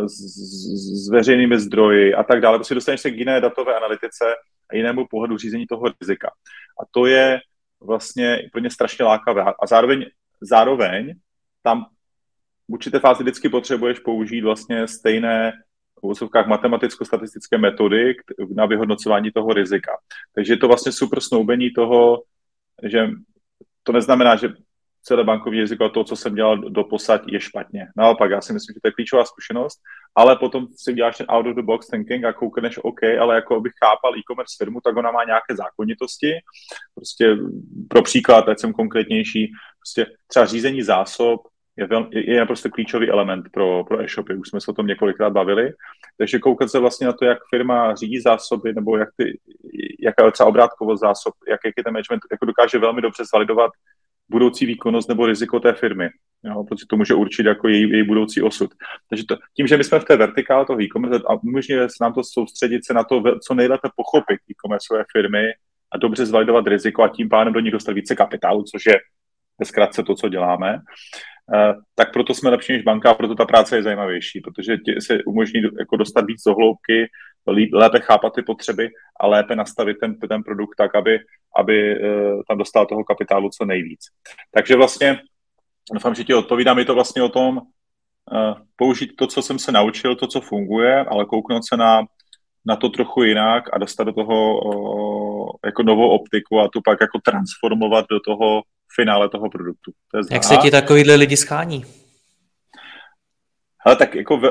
s, 0.06 1.08
veřejnými 1.10 1.58
zdroji 1.58 2.14
a 2.14 2.22
tak 2.22 2.40
dále. 2.40 2.58
Prostě 2.58 2.74
dostaneš 2.74 3.00
se 3.00 3.10
k 3.10 3.16
jiné 3.16 3.40
datové 3.40 3.76
analytice 3.76 4.24
a 4.70 4.76
jinému 4.76 5.06
pohledu 5.10 5.38
řízení 5.38 5.66
toho 5.66 5.84
rizika. 6.00 6.30
A 6.82 6.82
to 6.90 7.06
je 7.06 7.40
vlastně 7.80 8.48
pro 8.52 8.60
ně 8.60 8.70
strašně 8.70 9.04
lákavé. 9.04 9.42
A 9.62 9.66
zároveň, 9.66 10.06
zároveň 10.40 11.14
tam 11.62 11.84
v 12.68 12.72
určité 12.72 12.98
fázi 12.98 13.22
vždycky 13.22 13.48
potřebuješ 13.48 13.98
použít 13.98 14.40
vlastně 14.40 14.88
stejné 14.88 15.52
v 15.98 16.02
úvozovkách 16.02 16.46
matematicko-statistické 16.46 17.58
metody 17.58 18.14
na 18.54 18.66
vyhodnocování 18.66 19.30
toho 19.30 19.52
rizika. 19.52 19.92
Takže 20.34 20.52
je 20.52 20.56
to 20.56 20.68
vlastně 20.68 20.92
super 20.92 21.20
snoubení 21.20 21.70
toho, 21.70 22.22
že 22.82 23.10
to 23.82 23.92
neznamená, 23.92 24.36
že 24.36 24.48
celé 25.02 25.24
bankovní 25.24 25.60
riziko 25.60 25.84
a 25.84 25.88
to, 25.88 26.04
co 26.04 26.16
jsem 26.16 26.34
dělal 26.34 26.56
do 26.58 26.84
posať, 26.84 27.22
je 27.26 27.40
špatně. 27.40 27.86
Naopak, 27.96 28.30
já 28.30 28.40
si 28.40 28.52
myslím, 28.52 28.74
že 28.74 28.80
to 28.80 28.88
je 28.88 28.92
klíčová 28.92 29.24
zkušenost, 29.24 29.80
ale 30.14 30.36
potom 30.36 30.66
si 30.76 30.92
děláš 30.92 31.18
ten 31.18 31.26
out 31.28 31.46
of 31.46 31.56
the 31.56 31.62
box 31.62 31.86
thinking 31.86 32.24
a 32.24 32.32
koukneš, 32.32 32.78
OK, 32.82 33.02
ale 33.20 33.34
jako 33.34 33.56
abych 33.56 33.72
chápal 33.84 34.18
e-commerce 34.18 34.54
firmu, 34.58 34.80
tak 34.84 34.96
ona 34.96 35.10
má 35.10 35.24
nějaké 35.24 35.56
zákonitosti. 35.56 36.32
Prostě 36.94 37.36
pro 37.88 38.02
příklad, 38.02 38.48
ať 38.48 38.58
jsem 38.58 38.72
konkrétnější, 38.72 39.52
prostě 39.80 40.06
třeba 40.26 40.46
řízení 40.46 40.82
zásob 40.82 41.40
je, 41.76 41.86
vel, 41.86 42.08
je 42.12 42.40
naprosto 42.40 42.70
klíčový 42.70 43.10
element 43.10 43.44
pro, 43.52 43.84
pro 43.84 44.00
e-shopy. 44.00 44.34
Už 44.34 44.48
jsme 44.48 44.60
se 44.60 44.70
o 44.70 44.74
tom 44.74 44.86
několikrát 44.86 45.30
bavili. 45.30 45.72
Takže 46.18 46.38
koukat 46.38 46.70
se 46.70 46.78
vlastně 46.78 47.06
na 47.06 47.12
to, 47.12 47.24
jak 47.24 47.38
firma 47.54 47.94
řídí 47.94 48.20
zásoby, 48.20 48.72
nebo 48.72 48.96
jak 48.96 49.08
ty, 49.16 49.40
jaká 50.00 50.24
je 50.24 50.32
třeba 50.32 50.48
obrátkovost 50.48 51.00
zásob, 51.00 51.34
jak, 51.48 51.60
jak 51.64 51.74
je 51.76 51.84
ten 51.84 51.92
management, 51.92 52.20
jako 52.32 52.46
dokáže 52.46 52.78
velmi 52.78 53.02
dobře 53.02 53.24
zvalidovat 53.24 53.70
budoucí 54.30 54.66
výkonnost 54.66 55.08
nebo 55.08 55.26
riziko 55.26 55.60
té 55.60 55.72
firmy, 55.72 56.08
jo, 56.44 56.64
protože 56.64 56.84
to 56.88 56.96
může 56.96 57.14
určit 57.14 57.46
jako 57.46 57.68
její, 57.68 57.90
její 57.90 58.06
budoucí 58.06 58.42
osud. 58.42 58.70
Takže 59.08 59.24
to, 59.28 59.36
tím, 59.56 59.66
že 59.66 59.76
my 59.76 59.84
jsme 59.84 60.00
v 60.00 60.04
té 60.04 60.16
vertikále 60.16 60.66
toho 60.66 60.82
e-commerce 60.82 61.24
a 61.28 61.34
umožňuje 61.34 61.88
se 61.88 62.04
nám 62.04 62.12
to 62.12 62.24
soustředit 62.24 62.86
se 62.86 62.94
na 62.94 63.04
to, 63.04 63.22
co 63.46 63.54
nejlépe 63.54 63.88
pochopit 63.96 64.40
e-commerceové 64.50 65.04
firmy 65.12 65.44
a 65.92 65.98
dobře 65.98 66.26
zvalidovat 66.26 66.66
riziko 66.66 67.02
a 67.02 67.08
tím 67.08 67.28
pádem 67.28 67.52
do 67.52 67.60
nich 67.60 67.72
dostat 67.72 67.92
více 67.92 68.16
kapitálu, 68.16 68.62
což 68.62 68.86
je 68.86 68.98
ve 69.58 69.66
zkratce 69.66 70.02
to, 70.02 70.14
co 70.14 70.28
děláme, 70.28 70.78
eh, 71.54 71.74
tak 71.94 72.12
proto 72.12 72.34
jsme 72.34 72.50
lepší 72.50 72.72
než 72.72 72.82
banka 72.82 73.10
a 73.10 73.14
proto 73.14 73.34
ta 73.34 73.44
práce 73.44 73.76
je 73.76 73.82
zajímavější, 73.82 74.40
protože 74.40 74.76
se 74.98 75.24
umožní 75.24 75.60
jako 75.78 75.96
dostat 75.96 76.24
víc 76.26 76.42
do 76.46 76.54
hloubky, 76.54 77.06
lépe 77.72 78.00
chápat 78.00 78.34
ty 78.34 78.42
potřeby 78.42 78.88
a 79.20 79.26
lépe 79.26 79.56
nastavit 79.56 79.96
ten, 80.00 80.18
ten 80.18 80.42
produkt 80.42 80.76
tak, 80.76 80.94
aby, 80.94 81.18
aby 81.56 81.92
eh, 81.92 82.42
tam 82.48 82.58
dostal 82.58 82.86
toho 82.86 83.04
kapitálu 83.04 83.50
co 83.50 83.64
nejvíc. 83.64 84.00
Takže 84.54 84.76
vlastně, 84.76 85.20
doufám, 85.92 86.14
že 86.14 86.24
ti 86.24 86.34
odpovídám, 86.34 86.78
je 86.78 86.84
to 86.84 86.94
vlastně 86.94 87.22
o 87.22 87.28
tom, 87.28 87.60
použít 88.76 89.16
to, 89.16 89.26
co 89.26 89.42
jsem 89.42 89.58
se 89.58 89.72
naučil, 89.72 90.16
to, 90.16 90.26
co 90.26 90.40
funguje, 90.40 91.04
ale 91.04 91.24
kouknout 91.24 91.62
se 91.68 91.76
na, 91.76 92.02
na 92.66 92.76
to 92.76 92.88
trochu 92.88 93.22
jinak 93.22 93.64
a 93.72 93.78
dostat 93.78 94.04
do 94.04 94.12
toho 94.12 94.60
jako 95.64 95.82
novou 95.82 96.08
optiku 96.08 96.60
a 96.60 96.68
tu 96.68 96.80
pak 96.84 96.98
jako 97.00 97.18
transformovat 97.24 98.06
do 98.10 98.20
toho 98.20 98.62
finále 98.94 99.28
toho 99.28 99.50
produktu. 99.50 99.92
To 100.10 100.18
je 100.18 100.22
Jak 100.30 100.44
se 100.44 100.56
ti 100.56 100.70
takovýhle 100.70 101.14
lidi 101.14 101.36
schání? 101.36 101.84
Ale 103.86 103.96
tak 103.96 104.14
jako 104.14 104.36
v, 104.36 104.44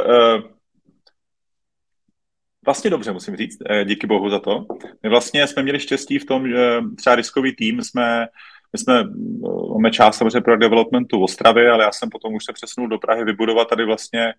vlastně 2.69 2.89
dobře, 2.89 3.11
musím 3.11 3.35
říct, 3.35 3.57
uh, 3.69 3.81
díky 3.81 4.07
bohu 4.07 4.29
za 4.29 4.39
to. 4.39 4.65
My 5.03 5.09
vlastně 5.09 5.47
jsme 5.47 5.63
měli 5.63 5.79
štěstí 5.79 6.19
v 6.19 6.25
tom, 6.25 6.47
že 6.47 6.81
třeba 6.97 7.15
riskový 7.15 7.55
tým 7.55 7.81
jsme, 7.81 8.27
my 8.73 8.79
jsme, 8.79 9.03
uh, 9.03 9.73
máme 9.73 9.91
část 9.91 10.17
samozřejmě 10.17 10.41
pro 10.41 10.57
developmentu 10.57 11.19
v 11.19 11.23
Ostravě, 11.23 11.71
ale 11.71 11.83
já 11.83 11.91
jsem 11.91 12.09
potom 12.09 12.33
už 12.33 12.45
se 12.45 12.53
přesunul 12.53 12.89
do 12.89 12.97
Prahy 12.97 13.23
vybudovat 13.25 13.69
tady 13.69 13.85
vlastně 13.85 14.33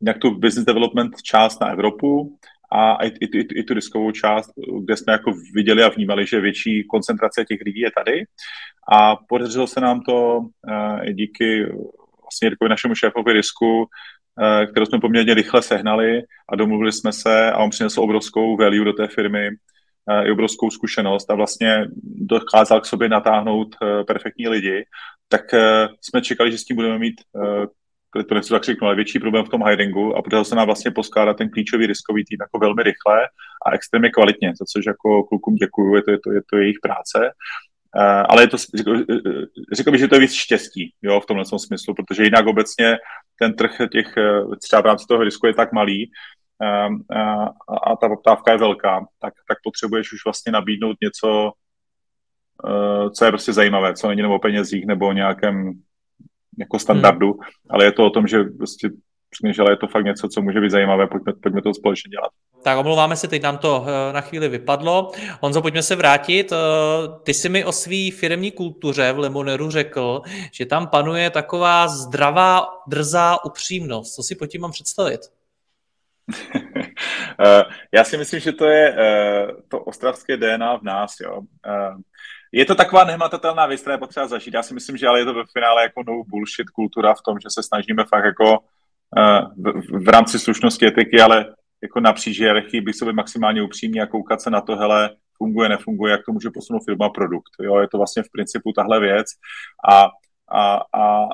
nějak 0.00 0.18
tu 0.18 0.30
business 0.30 0.66
development 0.66 1.22
část 1.22 1.60
na 1.60 1.68
Evropu 1.68 2.38
a 2.72 3.04
i, 3.04 3.08
i, 3.08 3.38
i, 3.38 3.60
i 3.60 3.62
tu 3.62 3.74
riskovou 3.74 4.10
část, 4.10 4.50
kde 4.84 4.96
jsme 4.96 5.12
jako 5.12 5.32
viděli 5.54 5.82
a 5.82 5.88
vnímali, 5.88 6.26
že 6.26 6.40
větší 6.40 6.84
koncentrace 6.90 7.44
těch 7.44 7.60
lidí 7.66 7.80
je 7.80 7.90
tady. 7.90 8.24
A 8.92 9.16
podařilo 9.16 9.66
se 9.66 9.80
nám 9.80 10.00
to 10.00 10.38
uh, 10.38 11.04
díky 11.12 11.66
vlastně 12.22 12.46
Jirkovi 12.46 12.68
našemu 12.68 12.94
šéfovi 12.94 13.32
risku, 13.32 13.86
kterou 14.70 14.86
jsme 14.86 15.00
poměrně 15.00 15.34
rychle 15.34 15.62
sehnali 15.62 16.22
a 16.48 16.56
domluvili 16.56 16.92
jsme 16.92 17.12
se 17.12 17.50
a 17.50 17.58
on 17.58 17.70
přinesl 17.70 18.00
obrovskou 18.00 18.56
value 18.56 18.84
do 18.84 18.92
té 18.92 19.08
firmy, 19.08 19.48
uh, 19.48 20.26
i 20.26 20.30
obrovskou 20.30 20.70
zkušenost 20.70 21.30
a 21.30 21.34
vlastně 21.34 21.86
dokázal 22.04 22.80
k 22.80 22.86
sobě 22.86 23.08
natáhnout 23.08 23.76
uh, 23.82 24.04
perfektní 24.04 24.48
lidi, 24.48 24.84
tak 25.28 25.54
jsme 26.00 26.22
čekali, 26.22 26.52
že 26.52 26.58
s 26.58 26.64
tím 26.64 26.76
budeme 26.76 26.98
mít 26.98 27.14
to 28.28 28.34
nechci 28.34 28.50
tak 28.50 28.64
řeknu, 28.64 28.86
ale 28.86 28.96
větší 28.96 29.18
problém 29.18 29.44
v 29.44 29.48
tom 29.48 29.64
hiringu 29.66 30.16
a 30.16 30.22
podařilo 30.22 30.44
se 30.44 30.54
nám 30.54 30.66
vlastně 30.66 30.90
poskládat 30.90 31.36
ten 31.36 31.50
klíčový 31.50 31.86
riskový 31.86 32.24
tým 32.24 32.38
jako 32.40 32.58
velmi 32.58 32.82
rychle 32.82 33.28
a 33.66 33.74
extrémně 33.74 34.10
kvalitně, 34.10 34.48
za 34.48 34.64
což 34.64 34.86
jako 34.86 35.24
klukům 35.24 35.54
děkuju, 35.54 35.96
je 35.96 36.02
to, 36.02 36.10
je 36.10 36.18
to, 36.24 36.32
je 36.32 36.40
to 36.50 36.56
jejich 36.56 36.76
práce. 36.82 37.30
Ale 38.28 38.42
je 38.42 38.48
to, 38.48 38.56
řekl, 38.74 39.04
řekl 39.72 39.90
bych, 39.90 40.00
že 40.00 40.08
to 40.08 40.14
je 40.14 40.20
víc 40.20 40.32
štěstí 40.32 40.92
jo, 41.02 41.20
v 41.20 41.26
tomhle 41.26 41.44
smyslu, 41.44 41.94
protože 41.94 42.24
jinak 42.24 42.46
obecně 42.46 42.96
ten 43.38 43.54
trh 43.54 43.76
těch, 43.92 44.14
třeba 44.62 44.82
v 44.82 44.86
rámci 44.86 45.04
toho 45.08 45.24
risku 45.24 45.46
je 45.46 45.54
tak 45.54 45.72
malý, 45.72 46.10
uh, 46.62 46.94
uh, 46.94 47.48
a 47.84 47.96
ta 48.00 48.08
poptávka 48.08 48.52
je 48.52 48.58
velká, 48.58 49.06
tak, 49.20 49.34
tak 49.48 49.58
potřebuješ 49.64 50.12
už 50.12 50.24
vlastně 50.24 50.52
nabídnout 50.52 50.96
něco, 51.02 51.52
co 53.16 53.24
je 53.24 53.30
prostě 53.30 53.52
zajímavé, 53.52 53.94
co 53.94 54.08
není 54.08 54.18
jenom 54.18 54.32
o 54.32 54.38
penězích 54.38 54.86
nebo 54.86 55.08
o 55.08 55.12
nějakém 55.12 55.72
jako 56.58 56.78
standardu, 56.78 57.32
hmm. 57.32 57.42
ale 57.70 57.84
je 57.84 57.92
to 57.92 58.06
o 58.06 58.10
tom, 58.10 58.26
že 58.26 58.44
prostě 58.44 58.90
ale 59.60 59.72
je 59.72 59.76
to 59.76 59.86
fakt 59.86 60.04
něco, 60.04 60.28
co 60.28 60.42
může 60.42 60.60
být 60.60 60.70
zajímavé, 60.70 61.06
pojďme, 61.06 61.32
pojďme 61.42 61.62
to 61.62 61.74
společně 61.74 62.08
dělat. 62.08 62.30
Tak 62.64 62.78
omlouváme 62.78 63.16
se, 63.16 63.28
teď 63.28 63.42
nám 63.42 63.58
to 63.58 63.86
eh, 63.86 64.12
na 64.12 64.20
chvíli 64.20 64.48
vypadlo. 64.48 65.12
Honzo, 65.40 65.62
pojďme 65.62 65.82
se 65.82 65.96
vrátit. 65.96 66.52
Eh, 66.52 66.56
ty 67.22 67.34
jsi 67.34 67.48
mi 67.48 67.64
o 67.64 67.72
své 67.72 68.10
firmní 68.10 68.50
kultuře 68.50 69.12
v 69.12 69.18
Lemoneru 69.18 69.70
řekl, 69.70 70.22
že 70.52 70.66
tam 70.66 70.86
panuje 70.86 71.30
taková 71.30 71.88
zdravá, 71.88 72.66
drzá 72.86 73.44
upřímnost. 73.44 74.14
Co 74.14 74.22
si 74.22 74.34
po 74.34 74.46
tím 74.46 74.60
mám 74.60 74.70
představit? 74.70 75.20
Eh, 77.40 77.62
já 77.92 78.04
si 78.04 78.16
myslím, 78.16 78.40
že 78.40 78.52
to 78.52 78.64
je 78.64 78.96
to 79.68 79.80
ostravské 79.80 80.36
DNA 80.36 80.76
v 80.76 80.82
nás. 80.82 81.14
Jo 81.20 81.40
je 82.52 82.64
to 82.64 82.74
taková 82.74 83.04
nehmatatelná 83.04 83.66
věc, 83.66 83.80
která 83.80 83.94
je 83.94 83.98
potřeba 83.98 84.26
zažít. 84.26 84.54
Já 84.54 84.62
si 84.62 84.74
myslím, 84.74 84.96
že 84.96 85.06
ale 85.06 85.18
je 85.18 85.24
to 85.24 85.34
ve 85.34 85.42
finále 85.52 85.82
jako 85.82 86.02
no 86.06 86.22
bullshit 86.26 86.70
kultura 86.70 87.14
v 87.14 87.22
tom, 87.26 87.38
že 87.38 87.48
se 87.50 87.62
snažíme 87.62 88.04
fakt 88.04 88.24
jako 88.24 88.58
v, 89.56 90.04
v 90.04 90.08
rámci 90.08 90.38
slušnosti 90.38 90.86
etiky, 90.86 91.20
ale 91.20 91.46
jako 91.84 92.00
napříč 92.00 92.40
hierarchii 92.40 92.80
bych 92.80 92.94
sobě 92.94 93.14
maximálně 93.14 93.62
upřímně 93.62 94.02
a 94.02 94.06
koukat 94.06 94.40
se 94.40 94.50
na 94.50 94.60
to, 94.60 94.76
hele, 94.76 95.10
funguje, 95.36 95.68
nefunguje, 95.68 96.12
jak 96.12 96.24
to 96.26 96.32
může 96.32 96.50
posunout 96.54 96.84
firma 96.84 97.08
produkt. 97.08 97.50
Jo, 97.60 97.78
je 97.78 97.88
to 97.88 97.98
vlastně 97.98 98.22
v 98.22 98.30
principu 98.32 98.72
tahle 98.72 99.00
věc 99.00 99.26
a, 99.90 100.08
a, 100.48 100.76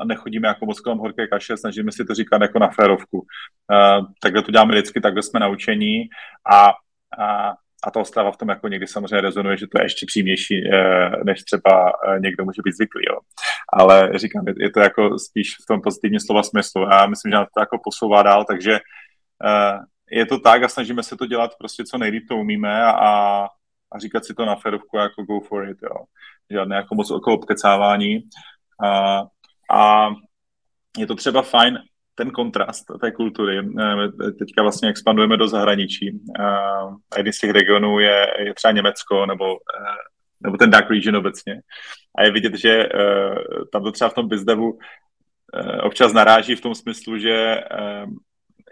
a 0.00 0.04
nechodíme 0.04 0.48
jako 0.48 0.66
moc 0.66 0.80
kolem 0.80 0.98
horké 0.98 1.26
kaše, 1.26 1.56
snažíme 1.56 1.92
si 1.92 2.04
to 2.04 2.14
říkat 2.14 2.42
jako 2.42 2.58
na 2.58 2.68
férovku. 2.68 3.18
Uh, 3.18 4.06
takhle 4.22 4.42
to 4.42 4.52
děláme 4.52 4.72
vždycky, 4.72 5.00
takhle 5.00 5.22
jsme 5.22 5.40
naučení 5.40 6.08
a, 6.52 6.72
a 7.18 7.54
a 7.84 7.90
ta 7.90 8.00
Ostrava 8.00 8.32
v 8.32 8.36
tom 8.36 8.48
jako 8.48 8.68
někdy 8.68 8.86
samozřejmě 8.86 9.20
rezonuje, 9.20 9.56
že 9.56 9.66
to 9.66 9.78
je 9.78 9.84
ještě 9.84 10.06
přímější, 10.06 10.54
eh, 10.72 11.10
než 11.24 11.42
třeba 11.42 11.92
eh, 12.08 12.20
někdo 12.20 12.44
může 12.44 12.62
být 12.64 12.76
zvyklý. 12.76 13.02
Jo. 13.08 13.18
Ale 13.72 14.10
říkám, 14.18 14.44
je 14.58 14.70
to 14.70 14.80
jako 14.80 15.18
spíš 15.18 15.54
v 15.62 15.66
tom 15.68 15.80
pozitivním 15.80 16.20
slova 16.20 16.42
smyslu 16.42 16.82
já 16.82 17.06
myslím, 17.06 17.32
že 17.32 17.38
to 17.54 17.60
jako 17.60 17.78
posouvá 17.84 18.22
dál, 18.22 18.44
takže 18.44 18.78
je 20.10 20.26
to 20.26 20.38
tak 20.38 20.62
a 20.62 20.68
snažíme 20.68 21.02
se 21.02 21.16
to 21.16 21.26
dělat 21.26 21.50
prostě 21.58 21.84
co 21.84 21.98
nejlíp 21.98 22.28
to 22.28 22.36
umíme 22.36 22.84
a, 22.84 23.48
a 23.92 23.98
říkat 23.98 24.24
si 24.24 24.34
to 24.34 24.44
na 24.44 24.56
ferovku 24.56 24.96
jako 24.96 25.22
go 25.22 25.40
for 25.40 25.68
it, 25.68 25.78
jo. 25.82 26.04
Žádné 26.50 26.76
jako 26.76 26.94
moc 26.94 27.10
okolo 27.10 27.36
obkecávání. 27.36 28.20
A, 28.84 29.22
a 29.72 30.08
je 30.98 31.06
to 31.06 31.14
třeba 31.14 31.42
fajn 31.42 31.78
ten 32.14 32.30
kontrast 32.30 32.84
té 33.00 33.12
kultury. 33.12 33.58
Eh, 33.58 34.32
teďka 34.38 34.62
vlastně 34.62 34.88
expandujeme 34.88 35.36
do 35.36 35.48
zahraničí. 35.48 36.20
A 37.12 37.16
jedný 37.16 37.32
z 37.32 37.38
těch 37.38 37.50
regionů 37.50 37.98
je, 37.98 38.26
je 38.38 38.54
třeba 38.54 38.72
Německo 38.72 39.26
nebo, 39.26 39.44
eh, 39.54 40.02
nebo 40.40 40.56
ten 40.56 40.70
dark 40.70 40.90
region 40.90 41.16
obecně. 41.16 41.60
A 42.18 42.22
je 42.22 42.30
vidět, 42.30 42.54
že 42.54 42.84
eh, 42.84 43.34
tam 43.72 43.82
to 43.82 43.92
třeba 43.92 44.10
v 44.10 44.14
tom 44.14 44.28
bizdevu 44.28 44.78
občas 45.82 46.12
naráží 46.12 46.54
v 46.54 46.60
tom 46.60 46.74
smyslu, 46.74 47.18
že 47.18 47.64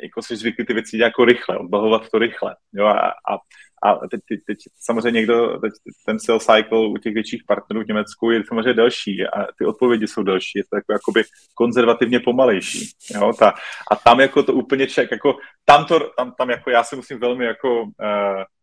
jako 0.02 0.22
si 0.22 0.36
zvykli 0.36 0.64
ty 0.64 0.74
věci 0.74 0.98
jako 0.98 1.24
rychle, 1.24 1.58
odbahovat 1.58 2.08
to 2.10 2.18
rychle. 2.18 2.56
Jo? 2.72 2.86
A, 2.86 3.08
a 3.08 3.38
a 3.82 4.08
teď, 4.08 4.20
teď, 4.28 4.40
teď 4.46 4.58
samozřejmě 4.78 5.20
někdo, 5.20 5.58
teď 5.58 5.72
ten 6.06 6.20
sales 6.20 6.46
cycle 6.46 6.88
u 6.88 6.96
těch 6.96 7.14
větších 7.14 7.42
partnerů 7.46 7.82
v 7.82 7.86
Německu 7.86 8.30
je 8.30 8.42
samozřejmě 8.48 8.74
delší 8.74 9.26
a 9.26 9.46
ty 9.58 9.64
odpovědi 9.64 10.06
jsou 10.06 10.22
delší, 10.22 10.58
je 10.58 10.64
to 10.70 10.76
jako, 10.76 10.92
jakoby 10.92 11.22
konzervativně 11.54 12.20
pomalejší. 12.20 12.90
Jo? 13.14 13.32
Ta, 13.38 13.54
a 13.90 13.96
tam 13.96 14.20
jako 14.20 14.42
to 14.42 14.52
úplně 14.52 14.86
ček, 14.86 15.10
jako 15.10 15.36
tam, 15.64 15.84
to, 15.84 16.10
tam, 16.16 16.34
tam 16.38 16.50
jako 16.50 16.70
já 16.70 16.84
se 16.84 16.96
musím 16.96 17.20
velmi 17.20 17.44
jako 17.44 17.82
uh, 17.82 17.90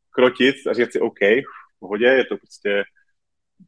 krotit 0.09 0.55
a 0.69 0.73
říct 0.73 0.91
si 0.91 0.99
OK, 0.99 1.19
v 1.19 1.79
pohodě, 1.79 2.05
je 2.05 2.25
to 2.25 2.37
prostě 2.37 2.83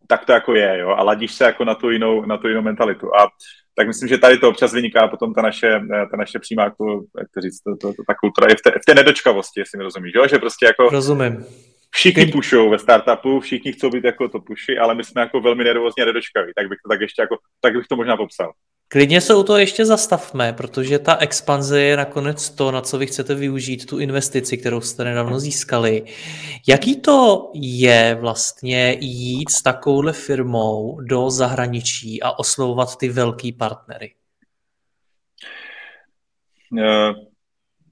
tak 0.08 0.26
to 0.26 0.32
jako 0.32 0.56
je, 0.56 0.78
jo, 0.80 0.90
a 0.90 1.04
ladíš 1.04 1.32
se 1.32 1.44
jako 1.44 1.66
na 1.66 1.76
tu 1.76 1.90
jinou, 1.90 2.26
na 2.26 2.38
tu 2.38 2.48
jinou 2.48 2.62
mentalitu. 2.62 3.16
A 3.16 3.30
tak 3.78 3.88
myslím, 3.88 4.10
že 4.10 4.18
tady 4.18 4.38
to 4.38 4.50
občas 4.50 4.74
vyniká 4.74 5.08
potom 5.08 5.34
ta 5.34 5.42
naše, 5.42 5.68
eh, 5.68 6.06
ta 6.12 6.18
naše 6.18 6.40
přímá, 6.40 6.64
jak 6.64 6.74
to 7.34 7.42
říct, 7.42 7.62
to, 7.62 7.76
to, 7.76 7.94
to, 7.94 8.04
ta 8.08 8.14
kultura 8.16 8.48
je 8.50 8.56
v 8.56 8.62
té, 8.62 8.72
v 8.72 8.86
té 8.86 8.96
nedočkavosti, 8.96 9.60
jestli 9.60 9.78
mi 9.78 9.84
rozumíš, 9.84 10.14
jo? 10.16 10.28
že 10.28 10.38
prostě 10.40 10.66
jako 10.66 10.90
Rozumím. 10.90 11.46
Všichni 11.92 12.26
Ty... 12.26 12.32
pušou 12.32 12.70
ve 12.70 12.80
startupu, 12.80 13.40
všichni 13.40 13.72
chcou 13.72 13.90
být 13.90 14.04
jako 14.04 14.30
to 14.30 14.40
puši, 14.40 14.78
ale 14.78 14.96
my 14.96 15.04
jsme 15.04 15.22
jako 15.22 15.42
velmi 15.42 15.64
nervózně 15.64 16.06
nedočkaví, 16.06 16.52
tak 16.56 16.70
bych 16.70 16.80
to 16.84 16.90
tak 16.90 17.02
ještě 17.02 17.22
jako, 17.22 17.38
tak 17.62 17.74
bych 17.74 17.88
to 17.88 17.96
možná 17.96 18.18
popsal. 18.18 18.54
Klidně 18.90 19.22
se 19.22 19.36
u 19.36 19.44
toho 19.44 19.60
ještě 19.60 19.86
zastavme, 19.86 20.54
protože 20.54 21.00
ta 21.00 21.18
expanze 21.18 21.82
je 21.82 21.98
nakonec 21.98 22.50
to, 22.50 22.72
na 22.72 22.82
co 22.82 22.98
vy 22.98 23.08
chcete 23.08 23.36
využít 23.36 23.86
tu 23.86 24.00
investici, 24.00 24.58
kterou 24.58 24.82
jste 24.82 25.04
nedávno 25.04 25.40
získali. 25.40 26.04
Jaký 26.68 27.02
to 27.02 27.52
je 27.54 28.18
vlastně 28.22 28.98
jít 29.00 29.50
s 29.50 29.64
takovouhle 29.64 30.14
firmou 30.14 31.02
do 31.02 31.30
zahraničí 31.30 32.24
a 32.24 32.32
oslovovat 32.32 32.98
ty 32.98 33.10
velký 33.10 33.54
partnery? 33.54 34.14
Eh, 36.80 37.14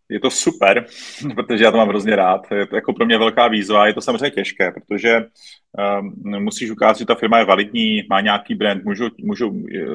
je 0.09 0.19
to 0.19 0.31
super, 0.31 0.85
protože 1.35 1.63
já 1.63 1.71
to 1.71 1.77
mám 1.77 1.87
hrozně 1.87 2.15
rád. 2.15 2.41
Je 2.51 2.65
to 2.65 2.75
jako 2.75 2.93
pro 2.93 3.05
mě 3.05 3.17
velká 3.17 3.47
výzva, 3.47 3.87
je 3.87 3.93
to 3.93 4.01
samozřejmě 4.01 4.31
těžké, 4.31 4.71
protože 4.71 5.17
um, 5.19 6.43
musíš 6.43 6.71
ukázat, 6.71 6.97
že 6.97 7.05
ta 7.05 7.15
firma 7.15 7.39
je 7.39 7.45
validní, 7.45 8.03
má 8.09 8.21
nějaký 8.21 8.55
brand, 8.55 8.83
můžu, 8.83 9.09
můžu, 9.19 9.51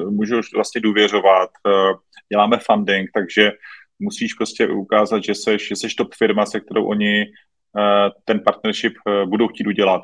můžu 0.09 0.41
vlastně 0.55 0.81
důvěřovat, 0.81 1.49
uh, 1.65 1.97
děláme 2.31 2.57
funding, 2.65 3.09
takže 3.13 3.51
musíš 3.99 4.33
prostě 4.33 4.67
ukázat, 4.67 5.23
že 5.23 5.35
jsi, 5.35 5.57
že 5.59 5.75
jsi 5.75 5.87
top 5.97 6.13
firma, 6.17 6.45
se 6.45 6.59
kterou 6.59 6.85
oni 6.85 7.25
uh, 7.25 8.09
ten 8.25 8.39
partnership 8.39 8.93
uh, 9.05 9.29
budou 9.29 9.47
chtít 9.47 9.67
udělat. 9.67 10.01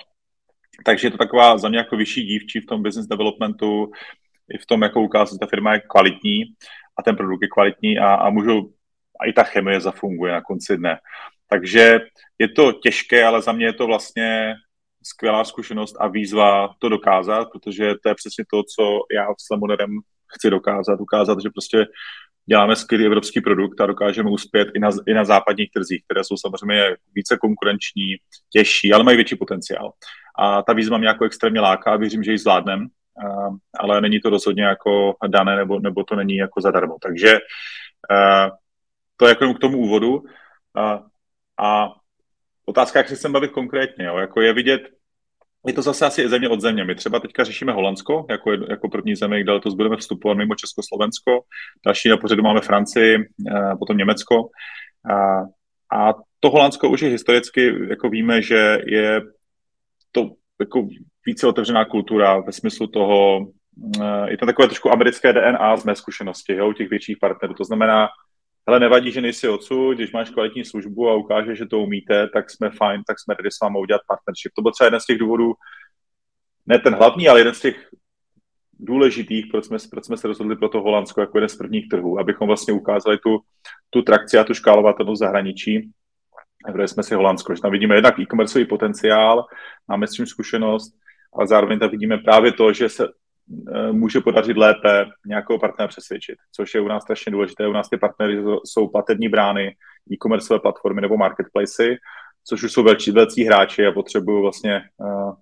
Takže 0.85 1.07
je 1.07 1.11
to 1.11 1.17
taková 1.17 1.57
za 1.57 1.69
mě 1.69 1.77
jako 1.77 1.97
vyšší 1.97 2.23
dívčí 2.23 2.59
v 2.59 2.65
tom 2.65 2.83
business 2.83 3.07
developmentu, 3.07 3.91
i 4.49 4.57
v 4.57 4.65
tom, 4.65 4.81
jako 4.81 5.01
ukázat, 5.01 5.33
že 5.33 5.39
ta 5.39 5.47
firma 5.47 5.73
je 5.73 5.79
kvalitní 5.79 6.43
a 6.99 7.03
ten 7.03 7.15
produkt 7.15 7.41
je 7.41 7.47
kvalitní 7.47 7.99
a, 7.99 8.13
a 8.13 8.29
můžu 8.29 8.73
a 9.21 9.25
i 9.25 9.33
ta 9.33 9.43
chemie 9.43 9.81
zafunguje 9.81 10.31
na 10.31 10.41
konci 10.41 10.77
dne. 10.77 10.99
Takže 11.49 11.99
je 12.39 12.49
to 12.49 12.71
těžké, 12.71 13.25
ale 13.25 13.41
za 13.41 13.51
mě 13.51 13.65
je 13.65 13.73
to 13.73 13.87
vlastně 13.87 14.55
skvělá 15.03 15.43
zkušenost 15.43 15.95
a 15.99 16.07
výzva 16.07 16.69
to 16.79 16.89
dokázat, 16.89 17.47
protože 17.51 17.95
to 18.03 18.09
je 18.09 18.15
přesně 18.15 18.43
to, 18.53 18.63
co 18.75 18.99
já 19.15 19.27
s 19.39 19.49
Lemonerem 19.51 19.89
chci 20.35 20.49
dokázat. 20.49 21.01
Ukázat, 21.01 21.37
že 21.43 21.49
prostě 21.49 21.85
děláme 22.49 22.75
skvělý 22.75 23.05
evropský 23.05 23.41
produkt 23.41 23.81
a 23.81 23.85
dokážeme 23.85 24.29
uspět 24.29 24.67
i 24.75 24.79
na, 24.79 24.89
i 25.07 25.13
na 25.13 25.23
západních 25.23 25.71
trzích, 25.71 26.03
které 26.03 26.23
jsou 26.23 26.37
samozřejmě 26.37 26.95
více 27.15 27.37
konkurenční, 27.37 28.15
těžší, 28.53 28.93
ale 28.93 29.03
mají 29.03 29.17
větší 29.17 29.35
potenciál. 29.35 29.91
A 30.39 30.61
ta 30.61 30.73
výzva 30.73 30.97
mě 30.97 31.07
jako 31.07 31.25
extrémně 31.25 31.61
láká 31.61 31.91
a 31.91 31.97
věřím, 31.97 32.23
že 32.23 32.31
ji 32.31 32.37
zvládnem, 32.37 32.87
ale 33.79 34.01
není 34.01 34.19
to 34.19 34.29
rozhodně 34.29 34.63
jako 34.63 35.15
dané, 35.27 35.55
nebo, 35.55 35.79
nebo 35.79 36.03
to 36.03 36.15
není 36.15 36.35
jako 36.35 36.61
zadarmo. 36.61 36.97
Takže 37.01 37.39
To 39.17 39.25
je 39.25 39.29
jako 39.29 39.53
k 39.53 39.59
tomu 39.59 39.77
úvodu. 39.77 40.23
A 41.57 41.93
otázka, 42.65 42.99
jak 42.99 43.09
se 43.09 43.15
chcem 43.15 43.31
bavit 43.31 43.51
konkrétně, 43.51 44.05
jo? 44.05 44.17
jako 44.17 44.41
je 44.41 44.53
vidět, 44.53 44.81
je 45.67 45.73
to 45.73 45.81
zase 45.81 46.05
asi 46.05 46.29
země 46.29 46.49
od 46.49 46.61
země. 46.61 46.83
My 46.83 46.95
třeba 46.95 47.19
teďka 47.19 47.43
řešíme 47.43 47.71
Holandsko 47.71 48.25
jako, 48.29 48.51
jako 48.51 48.89
první 48.89 49.15
země, 49.15 49.41
kde 49.43 49.51
letos 49.51 49.73
budeme 49.73 49.97
vstupovat 49.97 50.37
mimo 50.37 50.55
Československo. 50.55 51.39
Další 51.85 52.09
na 52.09 52.17
pořadu 52.17 52.43
máme 52.43 52.61
Francii, 52.61 53.17
potom 53.79 53.97
Německo. 53.97 54.49
A, 55.11 55.39
a 55.99 56.13
to 56.39 56.49
Holandsko 56.49 56.89
už 56.89 57.01
je 57.01 57.09
historicky, 57.09 57.73
jako 57.89 58.09
víme, 58.09 58.41
že 58.41 58.79
je 58.85 59.21
to 60.11 60.29
jako 60.59 60.87
více 61.25 61.47
otevřená 61.47 61.85
kultura 61.85 62.39
ve 62.39 62.51
smyslu 62.51 62.87
toho, 62.87 63.47
je 64.27 64.37
to 64.37 64.45
takové 64.45 64.67
trošku 64.67 64.91
americké 64.91 65.33
DNA 65.33 65.77
z 65.77 65.85
mé 65.85 65.95
zkušenosti, 65.95 66.53
jo, 66.53 66.73
těch 66.73 66.89
větších 66.89 67.17
partnerů. 67.21 67.53
To 67.53 67.63
znamená, 67.63 68.07
hele, 68.67 68.79
nevadí, 68.79 69.11
že 69.11 69.21
nejsi 69.21 69.49
odsud, 69.49 69.93
když 69.93 70.11
máš 70.11 70.29
kvalitní 70.29 70.65
službu 70.65 71.09
a 71.09 71.15
ukáže, 71.15 71.55
že 71.55 71.65
to 71.65 71.79
umíte, 71.79 72.29
tak 72.33 72.51
jsme 72.51 72.69
fajn, 72.69 73.03
tak 73.07 73.19
jsme 73.19 73.35
tady 73.35 73.51
s 73.51 73.59
vámi 73.61 73.77
udělat 73.79 74.01
partnership. 74.07 74.51
To 74.55 74.61
byl 74.61 74.71
třeba 74.71 74.85
jeden 74.85 74.99
z 74.99 75.05
těch 75.05 75.17
důvodů, 75.17 75.53
ne 76.65 76.79
ten 76.79 76.95
hlavní, 76.95 77.27
ale 77.27 77.39
jeden 77.39 77.53
z 77.53 77.61
těch 77.61 77.89
důležitých, 78.79 79.45
proč 79.51 79.65
jsme, 79.65 79.77
proč 79.91 80.05
jsme 80.05 80.17
se 80.17 80.27
rozhodli 80.27 80.55
pro 80.55 80.69
to 80.69 80.81
Holandsko 80.81 81.21
jako 81.21 81.37
jeden 81.37 81.49
z 81.49 81.55
prvních 81.55 81.89
trhů, 81.89 82.19
abychom 82.19 82.47
vlastně 82.47 82.73
ukázali 82.73 83.17
tu, 83.17 83.39
tu 83.89 84.01
trakci 84.01 84.37
a 84.37 84.43
tu 84.43 84.53
škálovatelnost 84.53 85.19
zahraničí. 85.19 85.91
Vybrali 86.67 86.87
jsme 86.87 87.03
si 87.03 87.15
Holandsko, 87.15 87.55
že 87.55 87.61
tam 87.61 87.71
vidíme 87.71 87.95
jednak 87.95 88.19
e-commerceový 88.19 88.65
potenciál, 88.65 89.45
máme 89.87 90.07
s 90.07 90.11
tím 90.11 90.25
zkušenost, 90.25 90.93
ale 91.33 91.47
zároveň 91.47 91.79
tam 91.79 91.89
vidíme 91.89 92.17
právě 92.17 92.51
to, 92.51 92.73
že 92.73 92.89
se 92.89 93.07
může 93.91 94.21
podařit 94.21 94.57
lépe 94.57 95.05
nějakého 95.25 95.59
partnera 95.59 95.87
přesvědčit, 95.87 96.35
což 96.51 96.73
je 96.73 96.81
u 96.81 96.87
nás 96.87 97.03
strašně 97.03 97.31
důležité. 97.31 97.67
U 97.67 97.71
nás 97.71 97.89
ty 97.89 97.97
partnery 97.97 98.43
jsou 98.65 98.87
platební 98.87 99.29
brány, 99.29 99.75
e-commerceové 100.11 100.59
platformy 100.59 101.01
nebo 101.01 101.17
marketplacy, 101.17 101.97
což 102.43 102.63
už 102.63 102.71
jsou 102.71 102.83
velcí, 102.83 103.11
velcí 103.11 103.43
hráči 103.43 103.85
a 103.85 103.91
potřebují 103.91 104.41
vlastně 104.41 104.81
uh, 104.97 105.33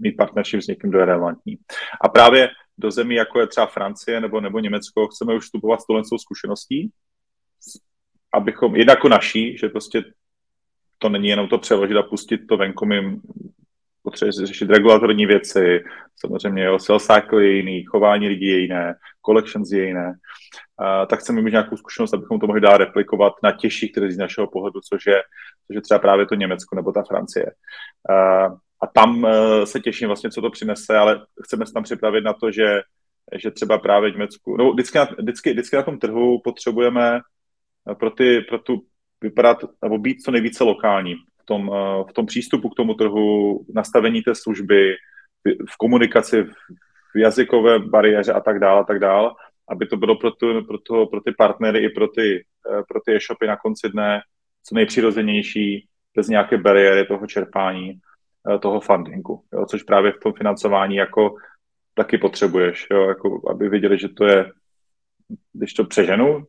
mít 0.00 0.16
partnership 0.16 0.62
s 0.62 0.66
někým, 0.66 0.90
kdo 0.90 0.98
je 0.98 1.04
relevantní. 1.04 1.58
A 2.00 2.08
právě 2.08 2.48
do 2.78 2.90
zemí, 2.90 3.14
jako 3.14 3.40
je 3.40 3.46
třeba 3.46 3.66
Francie 3.66 4.20
nebo, 4.20 4.40
nebo 4.40 4.58
Německo, 4.58 5.08
chceme 5.08 5.34
už 5.34 5.44
vstupovat 5.44 5.80
s 5.80 5.86
tohle 5.86 6.02
zkušeností, 6.22 6.90
abychom, 8.32 8.76
jednak 8.76 8.96
jako 8.98 9.08
naší, 9.08 9.58
že 9.58 9.68
prostě 9.68 10.04
to 10.98 11.08
není 11.08 11.28
jenom 11.28 11.48
to 11.48 11.58
přeložit 11.58 11.96
a 11.96 12.02
pustit 12.02 12.38
to 12.38 12.56
venku, 12.56 12.86
my 12.86 13.20
potřebuje 14.02 14.32
řešit 14.32 14.70
regulatorní 14.70 15.26
věci, 15.26 15.84
samozřejmě 16.20 16.64
jo, 16.64 16.78
sales 16.78 17.06
cycle 17.06 17.44
je 17.44 17.56
jiný, 17.56 17.84
chování 17.84 18.28
lidí 18.28 18.46
je 18.46 18.58
jiné, 18.58 18.94
collections 19.26 19.72
je 19.72 19.86
jiné, 19.86 20.06
uh, 20.08 21.06
tak 21.06 21.20
chceme 21.20 21.42
mít 21.42 21.50
nějakou 21.50 21.76
zkušenost, 21.76 22.14
abychom 22.14 22.40
to 22.40 22.46
mohli 22.46 22.60
dál 22.60 22.76
replikovat 22.76 23.32
na 23.42 23.52
těžších 23.52 23.92
trzích 23.92 24.14
z 24.14 24.18
našeho 24.18 24.46
pohledu, 24.46 24.80
což 24.80 25.06
je, 25.06 25.22
což 25.66 25.74
je 25.74 25.80
třeba 25.80 25.98
právě 25.98 26.26
to 26.26 26.34
Německo 26.34 26.76
nebo 26.76 26.92
ta 26.92 27.02
Francie. 27.02 27.46
Uh, 28.10 28.56
a 28.82 28.86
tam 28.94 29.24
uh, 29.24 29.30
se 29.64 29.80
těším 29.80 30.08
vlastně, 30.08 30.30
co 30.30 30.40
to 30.40 30.50
přinese, 30.50 30.96
ale 30.96 31.20
chceme 31.42 31.66
se 31.66 31.72
tam 31.72 31.82
připravit 31.82 32.24
na 32.24 32.32
to, 32.32 32.50
že, 32.50 32.80
že 33.38 33.50
třeba 33.50 33.78
právě 33.78 34.10
v 34.10 34.14
Německu, 34.14 34.56
no 34.56 34.72
vždycky 34.72 34.98
na, 34.98 35.08
vždycky, 35.18 35.52
vždycky 35.52 35.76
na 35.76 35.82
tom 35.82 35.98
trhu 35.98 36.40
potřebujeme 36.44 37.20
pro, 37.98 38.10
ty, 38.10 38.40
pro 38.40 38.58
tu 38.58 38.82
vypadat 39.20 39.58
nebo 39.82 39.98
být 39.98 40.22
co 40.22 40.30
nejvíce 40.30 40.64
lokální 40.64 41.16
tom, 41.46 41.70
eh, 41.72 42.04
v 42.10 42.12
tom 42.12 42.26
přístupu 42.26 42.68
k 42.68 42.74
tomu 42.74 42.94
trhu, 42.94 43.64
nastavení 43.74 44.22
té 44.22 44.34
služby, 44.34 44.94
v 45.54 45.76
komunikaci, 45.78 46.44
v 47.14 47.18
jazykové 47.18 47.78
bariéře 47.78 48.32
a 48.32 48.40
tak 48.40 48.58
dále, 48.58 48.80
a 48.80 48.84
tak 48.84 48.98
dále, 48.98 49.30
aby 49.68 49.86
to 49.86 49.96
bylo 49.96 50.16
pro, 50.16 50.30
tu, 50.30 50.64
pro, 50.64 50.78
to, 50.78 51.06
pro 51.06 51.20
ty 51.20 51.32
partnery 51.32 51.84
i 51.84 51.88
pro 51.88 52.08
ty, 52.08 52.44
eh, 52.70 52.82
pro 52.88 53.00
ty 53.06 53.16
e-shopy 53.16 53.46
na 53.46 53.56
konci 53.56 53.88
dne 53.88 54.20
co 54.68 54.74
nejpřirozenější, 54.74 55.88
bez 56.16 56.28
nějaké 56.28 56.58
bariéry 56.58 57.06
toho 57.06 57.26
čerpání, 57.26 58.00
eh, 58.50 58.58
toho 58.58 58.80
fundingu, 58.80 59.42
jo, 59.52 59.66
což 59.66 59.82
právě 59.82 60.12
v 60.12 60.20
tom 60.20 60.32
financování 60.32 60.96
jako 60.96 61.34
taky 61.94 62.18
potřebuješ, 62.18 62.86
jo, 62.90 63.08
jako 63.08 63.50
aby 63.50 63.68
viděli, 63.68 63.98
že 63.98 64.08
to 64.08 64.24
je, 64.24 64.52
když 65.52 65.74
to 65.74 65.84
přeženu, 65.84 66.44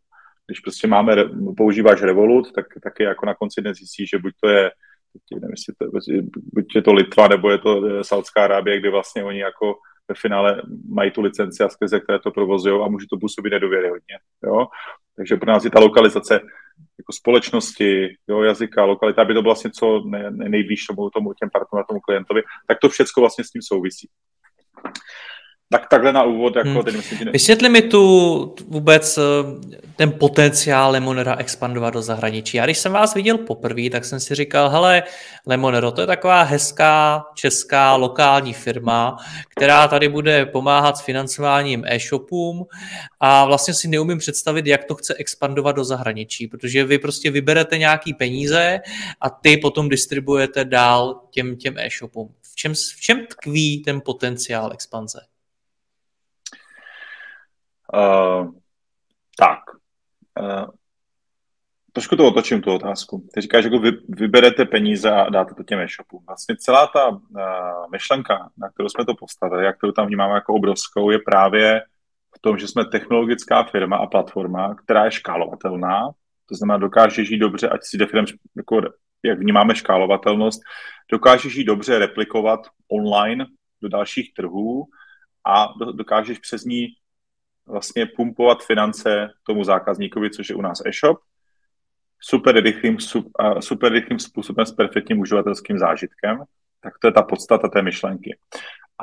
když 0.47 0.59
prostě 0.59 0.87
máme, 0.87 1.15
používáš 1.57 2.01
Revolut, 2.01 2.53
tak 2.53 2.65
taky 2.83 3.03
jako 3.03 3.25
na 3.25 3.35
konci 3.35 3.61
dne 3.61 3.73
zjistíš, 3.73 4.09
že 4.09 4.17
buď 4.17 4.33
to 4.41 4.49
je 4.49 4.71
nevím, 5.31 5.49
jestli 5.49 5.73
to, 5.73 5.85
buď 6.53 6.75
je 6.75 6.81
to 6.81 6.93
Litva, 6.93 7.27
nebo 7.27 7.51
je 7.51 7.57
to 7.57 7.85
eh, 7.85 8.03
Saudská 8.03 8.43
Arábie, 8.43 8.79
kde 8.79 8.89
vlastně 8.89 9.23
oni 9.23 9.39
jako 9.39 9.75
ve 10.07 10.15
finále 10.15 10.61
mají 10.89 11.11
tu 11.11 11.21
licenci 11.21 11.63
a 11.63 11.69
skrze 11.69 11.99
které 11.99 12.19
to 12.19 12.31
provozují 12.31 12.81
a 12.83 12.87
může 12.87 13.05
to 13.09 13.17
působit 13.17 13.53
hodně. 13.53 14.17
Jo? 14.43 14.67
Takže 15.15 15.35
pro 15.35 15.51
nás 15.51 15.63
je 15.63 15.71
ta 15.71 15.79
lokalizace 15.79 16.33
jako 16.97 17.13
společnosti, 17.13 18.15
jo, 18.27 18.43
jazyka, 18.43 18.85
lokalita, 18.85 19.21
aby 19.21 19.33
to 19.33 19.41
bylo 19.41 19.53
vlastně 19.53 19.71
co 19.71 20.03
nej, 20.05 20.31
nejblíž 20.31 20.85
tomu, 20.85 21.09
tomu 21.09 21.33
těm 21.33 21.49
partnerům 21.49 21.85
tomu 21.87 21.99
klientovi, 21.99 22.43
tak 22.67 22.77
to 22.81 22.89
všechno 22.89 23.21
vlastně 23.21 23.43
s 23.43 23.51
tím 23.51 23.61
souvisí. 23.61 24.09
Tak 25.69 25.87
takhle 25.89 26.13
na 26.13 26.23
úvod, 26.23 26.55
jako 26.55 26.69
hmm. 26.69 26.83
teď 26.83 26.95
myslím, 26.95 27.25
ne... 27.25 27.31
Vysvětli 27.31 27.69
mi 27.69 27.81
tu 27.81 28.55
vůbec 28.67 29.17
eh, 29.17 29.21
ten 29.95 30.11
potenciál 30.11 30.91
Lemonera 30.91 31.35
expandovat 31.35 31.93
do 31.93 32.01
zahraničí. 32.01 32.57
Já 32.57 32.65
když 32.65 32.77
jsem 32.77 32.91
vás 32.91 33.13
viděl 33.13 33.37
poprvé, 33.37 33.89
tak 33.89 34.05
jsem 34.05 34.19
si 34.19 34.35
říkal, 34.35 34.69
hele, 34.69 35.03
Lemonero, 35.45 35.91
to 35.91 36.01
je 36.01 36.07
taková 36.07 36.41
hezká 36.41 37.25
česká 37.35 37.95
lokální 37.95 38.53
firma, 38.53 39.17
která 39.49 39.87
tady 39.87 40.09
bude 40.09 40.45
pomáhat 40.45 40.97
s 40.97 41.01
financováním 41.01 41.83
e-shopům 41.85 42.65
a 43.19 43.45
vlastně 43.45 43.73
si 43.73 43.87
neumím 43.87 44.17
představit, 44.17 44.67
jak 44.67 44.83
to 44.83 44.95
chce 44.95 45.13
expandovat 45.13 45.75
do 45.75 45.83
zahraničí, 45.83 46.47
protože 46.47 46.85
vy 46.85 46.97
prostě 46.97 47.31
vyberete 47.31 47.77
nějaký 47.77 48.13
peníze 48.13 48.79
a 49.21 49.29
ty 49.29 49.57
potom 49.57 49.89
distribuujete 49.89 50.65
dál 50.65 51.21
těm, 51.31 51.55
těm 51.55 51.77
e-shopům. 51.77 52.33
V 52.51 52.55
čem, 52.55 52.73
v 52.73 53.01
čem 53.01 53.25
tkví 53.29 53.81
ten 53.85 54.01
potenciál 54.05 54.71
expanze? 54.73 55.19
Uh, 57.93 58.51
tak. 59.39 59.59
Uh, 60.39 60.65
trošku 61.93 62.15
to 62.15 62.27
otočím, 62.27 62.61
tu 62.61 62.73
otázku. 62.73 63.27
Ty 63.33 63.41
říkáš, 63.41 63.63
že 63.63 63.67
jako 63.67 63.79
vy, 63.79 63.91
vyberete 64.09 64.65
peníze 64.65 65.11
a 65.11 65.29
dáte 65.29 65.53
to 65.53 65.63
těm 65.63 65.79
e-shopům. 65.79 66.23
Vlastně 66.27 66.55
celá 66.57 66.87
ta 66.87 67.07
uh, 67.07 67.19
myšlenka, 67.91 68.49
na 68.57 68.69
kterou 68.69 68.89
jsme 68.89 69.05
to 69.05 69.15
postavili 69.15 69.67
a 69.67 69.73
kterou 69.73 69.91
tam 69.91 70.07
vnímáme 70.07 70.33
jako 70.33 70.53
obrovskou, 70.53 71.11
je 71.11 71.19
právě 71.19 71.81
v 72.37 72.39
tom, 72.41 72.57
že 72.57 72.67
jsme 72.67 72.85
technologická 72.85 73.63
firma 73.63 73.97
a 73.97 74.07
platforma, 74.07 74.75
která 74.75 75.05
je 75.05 75.11
škálovatelná, 75.11 76.09
to 76.49 76.55
znamená, 76.55 76.77
dokáže 76.77 77.25
žít 77.25 77.37
dobře, 77.37 77.69
ať 77.69 77.81
si 77.83 77.97
definujeme, 77.97 78.27
jako, 78.57 78.81
jak 79.23 79.39
vnímáme 79.39 79.75
škálovatelnost, 79.75 80.61
dokáže 81.11 81.49
žít 81.49 81.63
dobře 81.63 81.99
replikovat 81.99 82.59
online 82.91 83.45
do 83.81 83.89
dalších 83.89 84.33
trhů 84.33 84.85
a 85.47 85.67
dokážeš 85.91 86.39
přes 86.39 86.63
ní 86.63 86.87
vlastně 87.67 88.05
pumpovat 88.05 88.63
finance 88.63 89.29
tomu 89.43 89.63
zákazníkovi, 89.63 90.29
což 90.29 90.49
je 90.49 90.55
u 90.55 90.61
nás 90.61 90.81
e-shop, 90.85 91.19
super 92.19 92.55
rychlým, 92.63 92.97
super 93.59 93.91
rychlým 93.91 94.19
způsobem 94.19 94.65
s 94.65 94.71
perfektním 94.71 95.19
uživatelským 95.19 95.79
zážitkem, 95.79 96.43
tak 96.81 96.93
to 96.99 97.07
je 97.07 97.11
ta 97.11 97.21
podstata 97.21 97.67
té 97.67 97.81
myšlenky. 97.81 98.37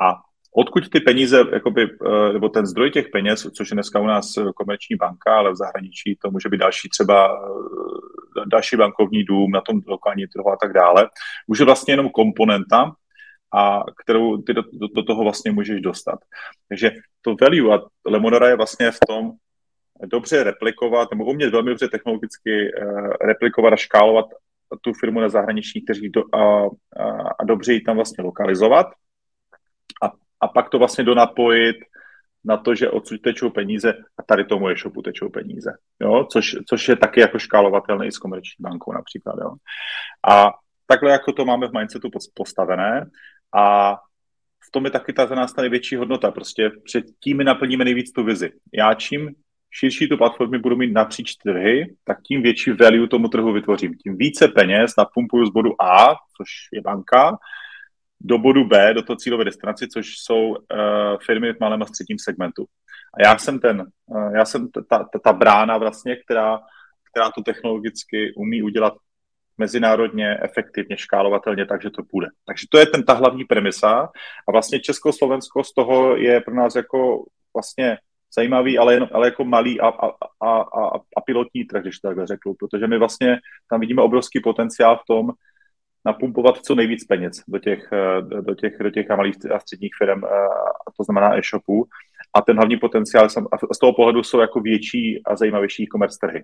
A 0.01 0.13
odkud 0.55 0.89
ty 0.89 0.99
peníze, 0.99 1.43
jakoby, 1.53 1.83
eh, 1.83 2.33
nebo 2.33 2.49
ten 2.49 2.65
zdroj 2.65 2.91
těch 2.91 3.09
peněz, 3.09 3.47
což 3.57 3.69
je 3.69 3.75
dneska 3.75 3.99
u 3.99 4.05
nás 4.05 4.33
komerční 4.55 4.95
banka, 4.95 5.37
ale 5.37 5.51
v 5.51 5.55
zahraničí 5.55 6.17
to 6.21 6.31
může 6.31 6.49
být 6.49 6.57
další 6.57 6.89
třeba 6.89 7.27
eh, 7.27 8.43
další 8.45 8.77
bankovní 8.77 9.23
dům 9.23 9.51
na 9.51 9.61
tom 9.61 9.81
lokální 9.87 10.27
trhu 10.27 10.49
a 10.49 10.57
tak 10.61 10.73
dále, 10.73 11.09
může 11.47 11.63
vlastně 11.63 11.93
jenom 11.93 12.09
komponenta, 12.09 12.95
a 13.55 13.83
kterou 14.03 14.41
ty 14.41 14.53
do, 14.53 14.61
do, 14.61 14.87
do 14.95 15.03
toho 15.03 15.23
vlastně 15.23 15.51
můžeš 15.51 15.81
dostat. 15.81 16.19
Takže 16.69 16.91
to 17.21 17.35
value 17.41 17.75
a 17.75 17.79
Lemonora 18.05 18.47
je 18.47 18.55
vlastně 18.55 18.91
v 18.91 18.99
tom 19.07 19.31
dobře 20.05 20.43
replikovat, 20.43 21.11
nebo 21.11 21.25
umět 21.25 21.49
velmi 21.49 21.69
dobře 21.69 21.87
technologicky 21.87 22.71
uh, 22.81 23.09
replikovat 23.21 23.73
a 23.73 23.75
škálovat 23.75 24.25
tu 24.81 24.93
firmu 24.93 25.19
na 25.19 25.29
zahraničních 25.29 25.85
trzích 25.85 26.11
do, 26.11 26.23
a, 26.35 26.65
a, 26.65 26.69
a 27.39 27.43
dobře 27.43 27.73
ji 27.73 27.81
tam 27.81 27.95
vlastně 27.95 28.23
lokalizovat 28.23 28.87
a, 30.03 30.11
a 30.41 30.47
pak 30.47 30.69
to 30.69 30.79
vlastně 30.79 31.03
donapojit 31.03 31.75
na 32.45 32.57
to, 32.57 32.75
že 32.75 32.89
odsud 32.89 33.21
tečou 33.21 33.49
peníze 33.49 33.93
a 34.17 34.23
tady 34.23 34.45
tomu 34.45 34.69
e-shopu 34.69 35.01
tečou 35.01 35.29
peníze, 35.29 35.71
jo? 36.01 36.27
Což, 36.31 36.55
což 36.69 36.87
je 36.87 36.95
taky 36.95 37.19
jako 37.19 37.39
škálovatelné 37.39 38.07
i 38.07 38.11
s 38.11 38.17
komerční 38.17 38.63
bankou 38.63 38.93
například. 38.93 39.35
Jo? 39.41 39.55
A 40.27 40.51
takhle 40.87 41.11
jako 41.11 41.31
to 41.31 41.45
máme 41.45 41.67
v 41.67 41.73
mindsetu 41.73 42.09
postavené 42.33 43.09
a 43.57 43.95
v 44.67 44.71
tom 44.71 44.85
je 44.85 44.91
taky 44.91 45.13
ta 45.13 45.25
za 45.25 45.35
nás 45.35 45.53
ta 45.53 45.61
největší 45.61 45.95
hodnota. 45.95 46.31
Prostě 46.31 46.71
před 46.83 47.05
tím 47.23 47.37
naplníme 47.37 47.85
nejvíc 47.85 48.11
tu 48.11 48.23
vizi. 48.23 48.51
Já 48.73 48.93
čím 48.93 49.35
širší 49.79 50.09
tu 50.09 50.17
platformy 50.17 50.59
budu 50.59 50.75
mít 50.75 50.93
napříč 50.93 51.35
trhy, 51.35 51.95
tak 52.03 52.17
tím 52.21 52.41
větší 52.41 52.71
value 52.71 53.07
tomu 53.07 53.27
trhu 53.27 53.53
vytvořím. 53.53 53.93
Tím 53.93 54.17
více 54.17 54.47
peněz 54.47 54.91
napumpuju 54.97 55.45
z 55.45 55.49
bodu 55.49 55.81
A, 55.81 56.15
což 56.37 56.47
je 56.73 56.81
banka, 56.81 57.37
do 58.21 58.37
bodu 58.37 58.65
B, 58.65 58.93
do 58.93 59.01
toho 59.01 59.17
cílové 59.17 59.45
destinace, 59.45 59.87
což 59.93 60.17
jsou 60.17 60.49
uh, 60.49 60.55
firmy 61.25 61.53
v 61.53 61.59
malém 61.59 61.81
a 61.81 61.85
středním 61.85 62.19
segmentu. 62.19 62.65
A 63.13 63.27
já 63.27 63.37
jsem 63.37 63.59
ten, 63.59 63.85
uh, 64.05 64.35
já 64.35 64.45
jsem 64.45 64.71
ta, 64.71 64.81
ta, 64.89 65.19
ta 65.23 65.33
brána 65.33 65.77
vlastně, 65.77 66.15
která, 66.15 66.59
která 67.11 67.31
to 67.31 67.43
technologicky 67.43 68.33
umí 68.35 68.63
udělat 68.63 68.93
mezinárodně, 69.57 70.37
efektivně, 70.41 70.97
škálovatelně, 70.97 71.65
takže 71.65 71.89
to 71.89 72.03
půjde. 72.03 72.27
Takže 72.45 72.67
to 72.69 72.77
je 72.77 72.85
ten 72.85 73.03
ta 73.03 73.13
hlavní 73.13 73.45
premisa 73.45 74.09
a 74.47 74.51
vlastně 74.51 74.79
Československo 74.79 75.63
z 75.63 75.73
toho 75.73 76.15
je 76.15 76.41
pro 76.41 76.55
nás 76.55 76.75
jako 76.75 77.25
vlastně 77.55 77.97
zajímavý, 78.35 78.77
ale, 78.77 78.93
jen, 78.93 79.09
ale 79.11 79.27
jako 79.27 79.45
malý 79.45 79.81
a, 79.81 79.87
a, 79.87 80.07
a, 80.41 80.61
a, 80.61 80.95
a 81.17 81.21
pilotní 81.25 81.65
trh, 81.65 81.81
když 81.81 81.99
to 81.99 82.07
takhle 82.07 82.27
řeknu, 82.27 82.53
protože 82.59 82.87
my 82.87 82.97
vlastně 82.97 83.37
tam 83.69 83.79
vidíme 83.79 84.01
obrovský 84.01 84.39
potenciál 84.39 84.97
v 84.97 85.05
tom, 85.07 85.31
napumpovat 86.05 86.57
co 86.57 86.75
nejvíc 86.75 87.05
peněz 87.05 87.43
do 87.47 87.59
těch, 87.59 87.89
do 88.41 88.55
těch, 88.55 88.77
do 88.79 88.89
těch 88.89 89.09
malých 89.09 89.35
a 89.55 89.59
středních 89.59 89.91
firm, 89.97 90.23
a 90.87 90.91
to 90.97 91.03
znamená 91.03 91.37
e-shopů. 91.37 91.87
A 92.35 92.41
ten 92.41 92.55
hlavní 92.55 92.77
potenciál 92.77 93.29
z 93.73 93.79
toho 93.81 93.93
pohledu 93.93 94.23
jsou 94.23 94.39
jako 94.39 94.59
větší 94.59 95.21
a 95.25 95.35
zajímavější 95.35 95.83
e-commerce 95.83 96.17
trhy. 96.21 96.43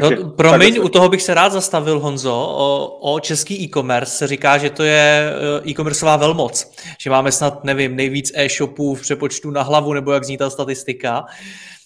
Takže, 0.00 0.16
no, 0.16 0.30
promiň, 0.30 0.78
u 0.82 0.88
toho 0.88 1.08
bych 1.08 1.22
se 1.22 1.34
rád 1.34 1.52
zastavil, 1.52 2.00
Honzo. 2.00 2.34
O, 2.34 2.98
o 3.12 3.20
český 3.20 3.64
e-commerce 3.64 4.16
se 4.16 4.26
říká, 4.26 4.58
že 4.58 4.70
to 4.70 4.82
je 4.82 5.32
e, 5.64 5.70
e-commerceová 5.70 6.16
velmoc. 6.16 6.76
Že 7.00 7.10
máme 7.10 7.32
snad, 7.32 7.64
nevím, 7.64 7.96
nejvíc 7.96 8.32
e-shopů 8.34 8.94
v 8.94 9.00
přepočtu 9.00 9.50
na 9.50 9.62
hlavu, 9.62 9.92
nebo 9.92 10.12
jak 10.12 10.24
zní 10.24 10.38
ta 10.38 10.50
statistika. 10.50 11.24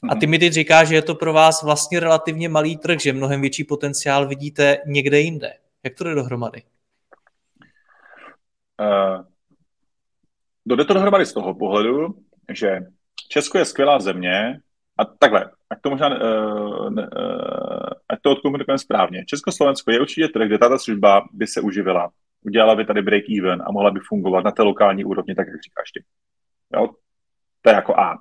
A 0.09 0.15
ty 0.15 0.27
mi 0.27 0.39
teď 0.39 0.53
říkáš, 0.53 0.89
že 0.89 0.95
je 0.95 1.03
to 1.03 1.15
pro 1.15 1.33
vás 1.33 1.63
vlastně 1.63 2.01
relativně 2.01 2.49
malý 2.49 2.77
trh, 2.77 3.01
že 3.01 3.13
mnohem 3.13 3.41
větší 3.41 3.65
potenciál 3.65 4.29
vidíte 4.29 4.79
někde 4.87 5.21
jinde. 5.21 5.53
Jak 5.85 5.95
to 5.95 6.05
jde 6.05 6.15
dohromady? 6.15 6.63
Uh, 8.81 9.25
jde 10.67 10.85
to 10.85 10.95
dohromady 10.95 11.27
z 11.27 11.33
toho 11.33 11.55
pohledu, 11.55 12.15
že 12.53 12.81
Česko 13.29 13.59
je 13.59 13.65
skvělá 13.65 14.01
země, 14.01 14.61
a 15.03 15.05
takhle, 15.19 15.51
ať 15.71 15.79
to 15.81 15.91
možná, 15.91 16.09
uh, 16.09 16.87
uh, 16.87 17.03
ať 18.09 18.19
to 18.23 18.31
odkomunikujeme 18.31 18.79
správně. 18.79 19.25
Československo 19.27 19.91
je 19.91 20.01
určitě 20.01 20.29
trh, 20.29 20.47
kde 20.47 20.59
tato 20.59 20.79
služba 20.79 21.23
by 21.33 21.47
se 21.47 21.61
uživila, 21.61 22.11
udělala 22.47 22.75
by 22.75 22.85
tady 22.85 23.03
break 23.03 23.25
even 23.39 23.63
a 23.67 23.73
mohla 23.73 23.91
by 23.91 24.01
fungovat 24.09 24.45
na 24.45 24.51
té 24.51 24.63
lokální 24.63 25.05
úrovni, 25.05 25.35
tak 25.35 25.47
jak 25.47 25.63
říkáš 25.63 25.91
ty. 25.95 26.05
Jo? 26.75 26.89
To 27.63 27.71
je 27.71 27.75
jako 27.75 27.99
A. 27.99 28.19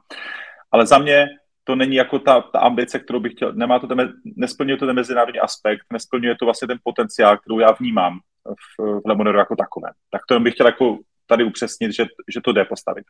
Ale 0.71 0.85
za 0.85 0.97
mě 0.97 1.27
to 1.63 1.75
není 1.75 1.95
jako 1.95 2.19
ta, 2.19 2.41
ta 2.41 2.59
ambice, 2.59 2.99
kterou 2.99 3.19
bych 3.19 3.31
chtěl, 3.31 3.53
nemá 3.53 3.79
to 3.79 3.87
ten, 3.87 4.13
nesplňuje 4.35 4.77
to 4.77 4.85
ten 4.85 4.95
mezinárodní 4.95 5.39
aspekt, 5.39 5.85
nesplňuje 5.93 6.35
to 6.39 6.45
vlastně 6.45 6.67
ten 6.67 6.77
potenciál, 6.83 7.37
kterou 7.37 7.59
já 7.59 7.71
vnímám 7.71 8.19
v, 8.45 9.01
v 9.03 9.07
Lemoneru 9.07 9.37
jako 9.37 9.55
takovém. 9.55 9.93
Tak 10.11 10.21
to 10.27 10.39
bych 10.39 10.53
chtěl 10.53 10.65
jako 10.65 10.97
tady 11.27 11.43
upřesnit, 11.43 11.91
že, 11.91 12.05
že 12.33 12.41
to 12.41 12.53
jde 12.53 12.65
postavit. 12.65 13.05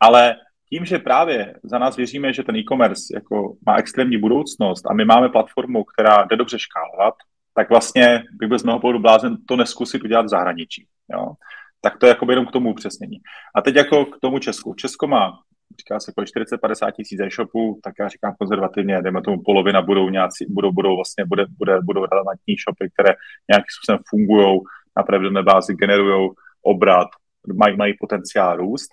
Ale 0.00 0.36
tím, 0.68 0.84
že 0.84 0.98
právě 0.98 1.54
za 1.62 1.78
nás 1.78 1.96
věříme, 1.96 2.32
že 2.32 2.42
ten 2.42 2.56
e-commerce 2.56 3.14
jako 3.14 3.56
má 3.66 3.76
extrémní 3.76 4.18
budoucnost 4.18 4.86
a 4.86 4.94
my 4.94 5.04
máme 5.04 5.28
platformu, 5.28 5.84
která 5.84 6.24
jde 6.24 6.36
dobře 6.36 6.58
škálovat, 6.58 7.14
tak 7.54 7.68
vlastně 7.68 8.22
bych 8.32 8.48
byl 8.48 8.58
z 8.58 8.64
mého 8.64 8.80
pohledu 8.80 8.98
blázen 8.98 9.36
to 9.48 9.56
neskusit 9.56 10.04
udělat 10.04 10.26
v 10.26 10.28
zahraničí. 10.28 10.86
Jo? 11.12 11.32
Tak 11.80 11.98
to 11.98 12.06
je 12.06 12.10
jako 12.10 12.26
jenom 12.30 12.46
k 12.46 12.52
tomu 12.52 12.70
upřesnění. 12.70 13.18
A 13.54 13.62
teď 13.62 13.76
jako 13.76 14.04
k 14.04 14.20
tomu 14.20 14.38
Česku. 14.38 14.74
Česko 14.74 15.06
má 15.06 15.32
říká 15.78 16.00
se 16.00 16.10
jako 16.10 16.20
40-50 16.56 16.92
tisíc 16.92 17.20
e-shopů, 17.20 17.80
tak 17.84 17.94
já 18.00 18.08
říkám 18.08 18.34
konzervativně, 18.38 19.02
dejme 19.02 19.22
tomu 19.22 19.42
polovina 19.42 19.82
budou 19.82 20.10
nějací, 20.10 20.46
budou, 20.48 20.72
budou 20.72 20.96
vlastně, 20.96 21.24
bude, 21.24 21.46
bude, 21.58 21.80
budou 21.80 22.06
relevantní 22.06 22.54
shopy, 22.56 22.90
které 22.92 23.14
nějakým 23.50 23.72
způsobem 23.76 24.02
fungují 24.10 24.60
na 24.96 25.02
pravidelné 25.02 25.42
bázi, 25.42 25.74
generují 25.74 26.30
obrat, 26.62 27.08
mají, 27.54 27.76
mají 27.76 27.94
potenciál 28.00 28.56
růst. 28.56 28.90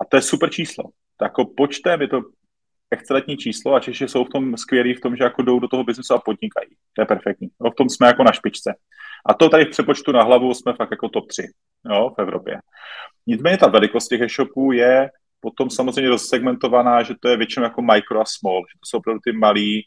A 0.00 0.04
to 0.04 0.16
je 0.16 0.22
super 0.22 0.50
číslo. 0.50 0.84
To 1.16 1.24
jako 1.24 1.44
počtem 1.44 2.00
je 2.00 2.08
to 2.08 2.20
excelentní 2.90 3.36
číslo 3.36 3.74
a 3.74 3.80
Češi 3.80 4.08
jsou 4.08 4.24
v 4.24 4.28
tom 4.28 4.56
skvělí 4.56 4.94
v 4.94 5.00
tom, 5.00 5.16
že 5.16 5.24
jako 5.24 5.42
jdou 5.42 5.58
do 5.60 5.68
toho 5.68 5.84
biznesu 5.84 6.14
a 6.14 6.18
podnikají. 6.18 6.68
To 6.92 7.02
je 7.02 7.06
perfektní. 7.06 7.48
No, 7.60 7.70
v 7.70 7.74
tom 7.74 7.88
jsme 7.88 8.06
jako 8.06 8.24
na 8.24 8.32
špičce. 8.32 8.74
A 9.26 9.34
to 9.34 9.48
tady 9.48 9.64
v 9.64 9.70
přepočtu 9.70 10.12
na 10.12 10.22
hlavu 10.22 10.54
jsme 10.54 10.72
fakt 10.72 10.90
jako 10.90 11.08
top 11.08 11.26
3 11.26 11.42
jo, 11.94 12.10
v 12.18 12.22
Evropě. 12.22 12.58
Nicméně 13.26 13.58
ta 13.58 13.68
velikost 13.68 14.08
těch 14.08 14.20
e-shopů 14.20 14.72
je 14.72 15.10
potom 15.40 15.70
samozřejmě 15.70 16.10
rozsegmentovaná, 16.10 17.02
že 17.02 17.14
to 17.20 17.28
je 17.28 17.36
většinou 17.36 17.64
jako 17.64 17.82
micro 17.82 18.20
a 18.20 18.24
small, 18.24 18.60
že 18.60 18.78
to 18.78 18.86
jsou 18.86 18.98
opravdu 18.98 19.20
ty 19.24 19.32
malý, 19.32 19.82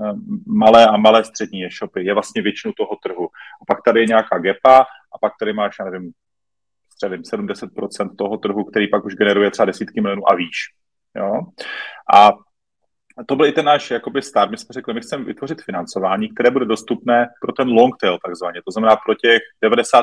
eh, 0.00 0.12
malé 0.46 0.86
a 0.86 0.96
malé 0.96 1.24
střední 1.24 1.64
e-shopy, 1.64 2.04
je 2.04 2.14
vlastně 2.14 2.42
většinu 2.42 2.72
toho 2.76 2.96
trhu. 3.02 3.26
A 3.62 3.64
pak 3.66 3.78
tady 3.84 4.00
je 4.00 4.06
nějaká 4.06 4.38
gepa 4.38 4.86
a 5.14 5.18
pak 5.20 5.32
tady 5.40 5.52
máš, 5.52 5.76
já 5.78 5.84
nevím, 5.84 6.12
střelím 7.02 7.22
70% 7.22 8.16
toho 8.18 8.36
trhu, 8.36 8.64
který 8.64 8.88
pak 8.88 9.04
už 9.04 9.14
generuje 9.14 9.50
třeba 9.50 9.66
desítky 9.66 10.00
milionů 10.00 10.32
a 10.32 10.34
výš. 10.34 10.56
Jo? 11.16 11.40
A 12.14 12.32
to 13.26 13.36
byl 13.36 13.46
i 13.46 13.52
ten 13.52 13.64
náš 13.64 13.90
jakoby 13.90 14.22
start. 14.22 14.50
My 14.50 14.58
jsme 14.58 14.72
řekli, 14.72 14.94
my 14.94 15.00
chceme 15.00 15.24
vytvořit 15.24 15.62
financování, 15.62 16.28
které 16.28 16.50
bude 16.50 16.64
dostupné 16.64 17.28
pro 17.40 17.52
ten 17.52 17.68
long 17.68 17.94
tail 18.00 18.18
takzvaně, 18.26 18.60
to 18.64 18.72
znamená 18.72 18.96
pro 18.96 19.14
těch 19.14 19.40
90% 19.64 20.02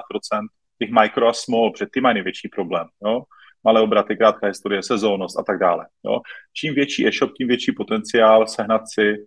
těch 0.79 0.89
micro 1.01 1.27
a 1.27 1.33
small, 1.33 1.71
protože 1.71 1.85
ty 1.93 2.01
mají 2.01 2.13
největší 2.13 2.49
problém. 2.49 2.87
Jo? 3.05 3.23
malé 3.63 3.81
obraty, 3.81 4.17
krátká 4.17 4.47
historie, 4.47 4.83
sezónnost 4.83 5.39
a 5.39 5.43
tak 5.43 5.59
dále. 5.59 5.87
Jo. 6.05 6.19
Čím 6.53 6.73
větší 6.73 7.07
e-shop, 7.07 7.31
tím 7.37 7.47
větší 7.47 7.71
potenciál 7.71 8.47
sehnat 8.47 8.81
si 8.93 9.25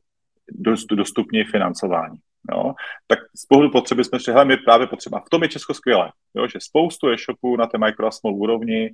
dostupně 0.91 1.45
financování. 1.51 2.19
Jo. 2.51 2.75
Tak 3.07 3.19
z 3.37 3.47
pohledu 3.47 3.71
potřeby 3.71 4.05
jsme 4.05 4.19
řekli, 4.19 4.45
my 4.45 4.57
právě 4.57 4.87
potřeba. 4.87 5.21
V 5.21 5.31
tom 5.31 5.43
je 5.43 5.49
Česko 5.49 5.75
skvělé, 5.75 6.11
jo, 6.37 6.47
že 6.47 6.59
spoustu 6.61 7.11
e-shopů 7.11 7.57
na 7.57 7.67
té 7.67 7.79
micro 7.79 8.07
a 8.07 8.11
small 8.11 8.35
úrovni, 8.35 8.91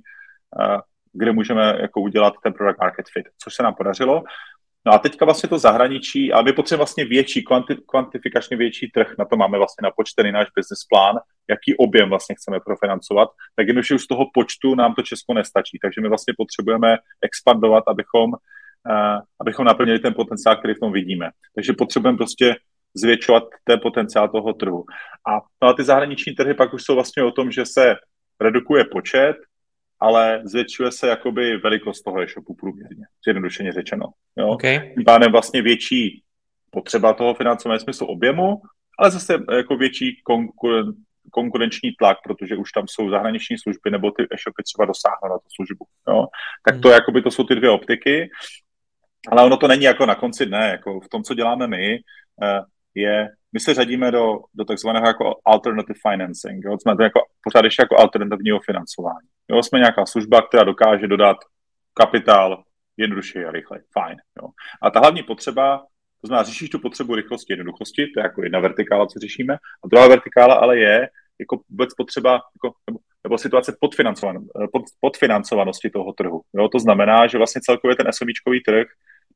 uh, 0.59 0.79
kde 1.13 1.31
můžeme 1.31 1.77
jako 1.81 2.01
udělat 2.01 2.33
ten 2.43 2.53
product 2.53 2.79
market 2.79 3.05
fit, 3.13 3.25
což 3.43 3.55
se 3.55 3.63
nám 3.63 3.75
podařilo. 3.75 4.23
No 4.85 4.93
a 4.93 4.99
teďka 4.99 5.25
vlastně 5.25 5.49
to 5.49 5.59
zahraničí, 5.59 6.33
a 6.33 6.41
my 6.41 6.53
potřebujeme 6.53 6.79
vlastně 6.79 7.05
větší, 7.05 7.43
kvanti, 7.43 7.75
kvantifikačně 7.75 8.57
větší 8.57 8.91
trh, 8.91 9.13
na 9.19 9.25
to 9.25 9.37
máme 9.37 9.57
vlastně 9.57 9.81
napočtený 9.83 10.31
náš 10.31 10.47
business 10.55 10.83
plán, 10.89 11.15
jaký 11.49 11.75
objem 11.77 12.09
vlastně 12.09 12.35
chceme 12.35 12.59
profinancovat, 12.65 13.29
tak 13.55 13.67
jen 13.67 13.79
už 13.79 13.87
z 13.87 14.07
toho 14.07 14.25
počtu 14.33 14.75
nám 14.75 14.95
to 14.95 15.01
Česko 15.01 15.33
nestačí, 15.33 15.79
takže 15.81 16.01
my 16.01 16.07
vlastně 16.07 16.33
potřebujeme 16.37 16.97
expandovat, 17.21 17.83
abychom, 17.87 18.29
uh, 18.31 19.19
abychom 19.41 19.65
naplnili 19.65 19.99
ten 19.99 20.13
potenciál, 20.13 20.55
který 20.55 20.73
v 20.73 20.79
tom 20.79 20.91
vidíme. 20.91 21.29
Takže 21.55 21.73
potřebujeme 21.73 22.17
prostě 22.17 22.55
zvětšovat 22.93 23.43
ten 23.63 23.79
potenciál 23.79 24.29
toho 24.29 24.53
trhu. 24.53 24.85
A, 25.27 25.41
no 25.63 25.67
a 25.67 25.73
ty 25.73 25.83
zahraniční 25.83 26.35
trhy 26.35 26.53
pak 26.53 26.73
už 26.73 26.83
jsou 26.83 26.95
vlastně 26.95 27.23
o 27.23 27.31
tom, 27.31 27.51
že 27.51 27.65
se 27.65 27.95
redukuje 28.41 28.85
počet, 28.85 29.35
ale 29.99 30.41
zvětšuje 30.43 30.91
se 30.91 31.07
jakoby 31.07 31.57
velikost 31.57 32.01
toho 32.01 32.21
e-shopu 32.21 32.55
průměrně, 32.55 33.05
zjednodušeně 33.25 33.71
řečeno. 33.71 34.05
Jo? 34.37 34.47
Okay. 34.47 34.93
Tím 34.93 35.03
pádem 35.05 35.31
vlastně 35.31 35.61
větší 35.61 36.23
potřeba 36.71 37.13
toho 37.13 37.33
financování 37.33 37.79
smyslu 37.79 38.07
objemu, 38.07 38.61
ale 38.99 39.11
zase 39.11 39.33
jako 39.57 39.77
větší 39.77 40.21
konkuren, 40.23 40.85
konkurenční 41.31 41.91
tlak, 41.91 42.17
protože 42.23 42.55
už 42.55 42.71
tam 42.71 42.87
jsou 42.87 43.09
zahraniční 43.09 43.57
služby 43.57 43.91
nebo 43.91 44.11
ty 44.11 44.23
e-shopy 44.23 44.63
třeba 44.63 44.85
dosáhnou 44.85 45.29
na 45.29 45.37
tu 45.37 45.47
službu. 45.55 45.85
Jo? 46.07 46.25
Tak 46.65 46.81
to, 46.81 46.87
hmm. 46.87 46.95
jakoby, 46.95 47.21
to 47.21 47.31
jsou 47.31 47.43
ty 47.43 47.55
dvě 47.55 47.69
optiky, 47.69 48.29
ale 49.31 49.43
ono 49.43 49.57
to 49.57 49.67
není 49.67 49.83
jako 49.83 50.05
na 50.05 50.15
konci 50.15 50.45
dne, 50.45 50.69
jako 50.69 50.99
v 50.99 51.09
tom, 51.09 51.23
co 51.23 51.33
děláme 51.33 51.67
my, 51.67 51.99
eh, 52.43 52.61
je, 52.95 53.29
my 53.53 53.59
se 53.59 53.73
řadíme 53.73 54.11
do, 54.11 54.39
do 54.53 54.65
takzvaného 54.65 55.07
jako 55.07 55.35
alternative 55.45 55.99
financing, 56.09 56.65
jo? 56.65 56.77
jsme 56.81 56.95
to 56.95 57.03
jako, 57.03 57.19
pořád 57.43 57.65
ještě 57.65 57.83
jako 57.83 57.97
alternativního 57.97 58.59
financování. 58.65 59.27
Jo? 59.51 59.63
Jsme 59.63 59.79
nějaká 59.79 60.05
služba, 60.05 60.41
která 60.41 60.63
dokáže 60.63 61.07
dodat 61.07 61.37
kapitál 61.93 62.63
jednoduše 62.97 63.45
a 63.45 63.51
rychle. 63.51 63.79
Fajn. 63.93 64.17
Jo? 64.41 64.47
A 64.81 64.91
ta 64.91 64.99
hlavní 64.99 65.23
potřeba, 65.23 65.77
to 66.21 66.27
znamená, 66.27 66.43
řešíš 66.43 66.69
tu 66.69 66.79
potřebu 66.79 67.15
rychlosti, 67.15 67.53
jednoduchosti, 67.53 68.07
to 68.07 68.19
je 68.19 68.23
jako 68.23 68.43
jedna 68.43 68.59
vertikála, 68.59 69.05
co 69.07 69.19
řešíme, 69.19 69.53
a 69.53 69.87
druhá 69.87 70.07
vertikála 70.07 70.55
ale 70.55 70.77
je 70.77 71.09
jako 71.39 71.61
vůbec 71.69 71.93
potřeba, 71.93 72.31
jako, 72.31 72.75
nebo, 72.87 72.99
nebo 73.23 73.37
situace 73.37 73.77
podfinancovan, 73.79 74.37
pod, 74.71 74.83
podfinancovanosti 74.99 75.89
toho 75.89 76.13
trhu. 76.13 76.41
Jo? 76.53 76.69
To 76.69 76.79
znamená, 76.79 77.27
že 77.27 77.37
vlastně 77.37 77.61
celkově 77.61 77.95
ten 77.95 78.07
SMIčkový 78.11 78.61
trh 78.63 78.87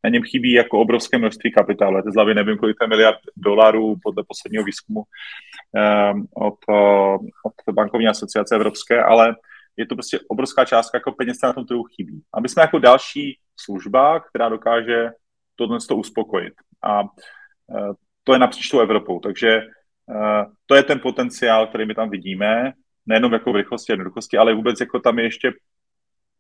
na 0.03 0.09
něm 0.09 0.23
chybí 0.23 0.51
jako 0.51 0.79
obrovské 0.79 1.17
množství 1.17 1.51
kapitálu. 1.51 1.95
Já 1.97 2.03
z 2.11 2.15
hlavy 2.15 2.33
nevím, 2.33 2.57
kolik 2.57 2.77
je 2.81 2.87
miliard 2.87 3.19
dolarů 3.37 3.95
podle 4.03 4.23
posledního 4.27 4.63
výzkumu 4.63 4.99
um, 5.03 6.27
od, 6.33 6.55
uh, 6.69 7.15
od 7.45 7.73
bankovní 7.73 8.07
asociace 8.07 8.55
evropské, 8.55 9.03
ale 9.03 9.35
je 9.77 9.85
to 9.85 9.95
prostě 9.95 10.19
obrovská 10.27 10.65
částka 10.65 10.97
jako 10.97 11.11
peněz 11.11 11.37
na 11.43 11.53
tom 11.53 11.65
trhu 11.65 11.83
chybí. 11.83 12.21
A 12.33 12.39
my 12.39 12.49
jsme 12.49 12.61
jako 12.61 12.79
další 12.79 13.39
služba, 13.59 14.19
která 14.19 14.49
dokáže 14.49 15.09
tohle 15.55 15.77
to 15.87 15.95
uspokojit. 15.95 16.53
A 16.83 17.01
uh, 17.03 17.93
to 18.23 18.33
je 18.33 18.39
napříč 18.39 18.69
tou 18.69 18.79
Evropou. 18.79 19.19
Takže 19.19 19.61
uh, 20.05 20.53
to 20.65 20.75
je 20.75 20.83
ten 20.83 20.99
potenciál, 20.99 21.67
který 21.67 21.85
my 21.85 21.95
tam 21.95 22.09
vidíme, 22.09 22.73
nejenom 23.05 23.33
jako 23.33 23.51
v 23.51 23.55
rychlosti 23.55 23.91
a 23.91 23.93
jednoduchosti, 23.93 24.37
ale 24.37 24.53
vůbec 24.53 24.79
jako 24.79 24.99
tam 24.99 25.19
je 25.19 25.25
ještě 25.25 25.51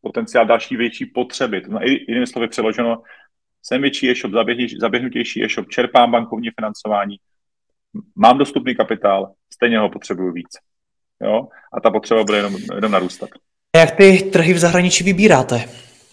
potenciál 0.01 0.45
další 0.45 0.75
větší 0.75 1.05
potřeby. 1.05 1.61
To 1.61 1.67
znamená, 1.67 1.91
jinými 2.07 2.27
slovy 2.27 2.47
přeloženo, 2.47 3.01
jsem 3.63 3.81
větší 3.81 4.09
e-shop, 4.09 4.31
zaběhnutější 4.79 5.43
e-shop, 5.43 5.69
čerpám 5.69 6.11
bankovní 6.11 6.49
financování, 6.59 7.17
mám 8.15 8.37
dostupný 8.37 8.75
kapitál, 8.75 9.33
stejně 9.53 9.79
ho 9.79 9.89
potřebuju 9.89 10.31
víc. 10.31 10.49
jo, 11.21 11.47
a 11.73 11.79
ta 11.79 11.91
potřeba 11.91 12.23
bude 12.23 12.37
jenom, 12.37 12.55
jenom 12.75 12.91
narůstat. 12.91 13.29
Jak 13.75 13.91
ty 13.91 14.17
trhy 14.17 14.53
v 14.53 14.57
zahraničí 14.57 15.03
vybíráte? 15.03 15.65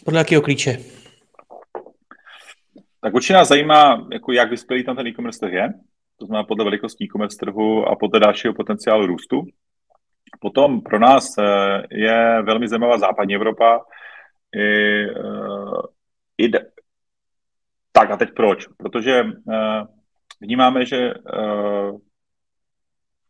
Podle 0.05 0.21
jakého 0.21 0.43
klíče? 0.43 0.79
Tak 3.01 3.15
určitě 3.15 3.35
nás 3.35 3.49
zajímá, 3.49 4.09
jako 4.13 4.33
jak 4.33 4.51
vyspělý 4.51 4.85
tam 4.85 4.97
ten 4.97 5.07
e-commerce 5.07 5.41
trh 5.41 5.53
je, 5.53 5.69
to 6.17 6.27
znamená 6.27 6.45
podle 6.45 6.65
velikosti 6.65 7.05
e-commerce 7.05 7.37
trhu 7.41 7.89
a 7.89 7.97
podle 7.97 8.21
dalšího 8.21 8.55
potenciálu 8.55 9.07
růstu. 9.07 9.43
Potom 10.41 10.81
pro 10.81 10.99
nás 10.99 11.25
eh, 11.39 11.83
je 11.91 12.43
velmi 12.43 12.69
zajímavá 12.69 12.99
západní 12.99 13.35
Evropa. 13.35 13.81
I, 14.57 15.05
eh, 15.05 15.83
i, 16.39 16.51
tak 17.93 18.11
a 18.11 18.17
teď 18.17 18.29
proč? 18.37 18.67
Protože 18.77 19.25
eh, 19.53 19.83
vnímáme, 20.41 20.87
že 20.87 21.15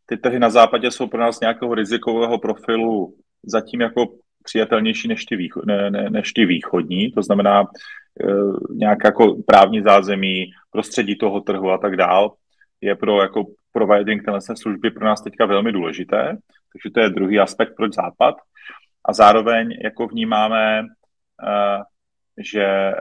ty 0.05 0.17
trhy 0.17 0.39
na 0.39 0.49
západě 0.49 0.91
jsou 0.91 1.07
pro 1.07 1.19
nás 1.19 1.39
nějakého 1.39 1.75
rizikového 1.75 2.37
profilu 2.37 3.15
zatím 3.43 3.81
jako 3.81 4.05
přijatelnější 4.43 5.07
než 5.07 5.25
ty, 5.25 5.35
východ, 5.35 5.65
ne, 5.65 5.91
ne, 5.91 6.09
než 6.09 6.33
ty 6.33 6.45
východní, 6.45 7.11
to 7.11 7.21
znamená 7.21 7.61
e, 7.61 7.65
nějaké 8.73 9.07
jako 9.07 9.35
právní 9.47 9.81
zázemí, 9.81 10.51
prostředí 10.71 11.17
toho 11.17 11.41
trhu 11.41 11.71
a 11.71 11.77
tak 11.77 11.95
dál, 11.95 12.33
je 12.81 12.95
pro 12.95 13.21
jako 13.21 13.43
providing 13.71 14.25
tenhle 14.25 14.41
služby 14.41 14.91
pro 14.91 15.05
nás 15.05 15.21
teďka 15.21 15.45
velmi 15.45 15.71
důležité, 15.71 16.37
takže 16.73 16.91
to 16.93 16.99
je 16.99 17.09
druhý 17.09 17.39
aspekt 17.39 17.73
proč 17.75 17.93
západ. 17.93 18.35
A 19.05 19.13
zároveň 19.13 19.77
jako 19.83 20.07
vnímáme, 20.07 20.79
e, 20.79 20.85
že 22.37 22.63
e, 22.63 22.93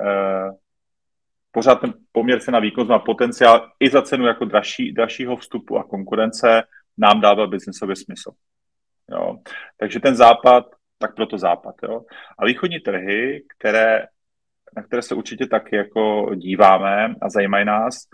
pořád 1.50 1.80
ten 1.80 1.94
poměr 2.12 2.40
cena 2.40 2.58
výkon 2.58 2.86
má 2.86 2.98
potenciál 2.98 3.70
i 3.80 3.90
za 3.90 4.02
cenu 4.02 4.26
jako 4.26 4.44
dražší, 4.44 4.92
dražšího 4.92 5.36
vstupu 5.36 5.78
a 5.78 5.84
konkurence 5.84 6.62
nám 6.98 7.20
dává 7.20 7.46
biznesový 7.46 7.96
smysl. 7.96 8.30
Jo. 9.10 9.38
Takže 9.76 10.00
ten 10.00 10.16
západ, 10.16 10.64
tak 10.98 11.14
proto 11.14 11.38
západ. 11.38 11.74
Jo. 11.82 12.02
A 12.38 12.46
východní 12.46 12.80
trhy, 12.80 13.44
které, 13.58 14.06
na 14.76 14.82
které 14.82 15.02
se 15.02 15.14
určitě 15.14 15.46
taky 15.46 15.76
jako 15.76 16.34
díváme 16.34 17.14
a 17.22 17.30
zajímají 17.30 17.64
nás, 17.64 18.06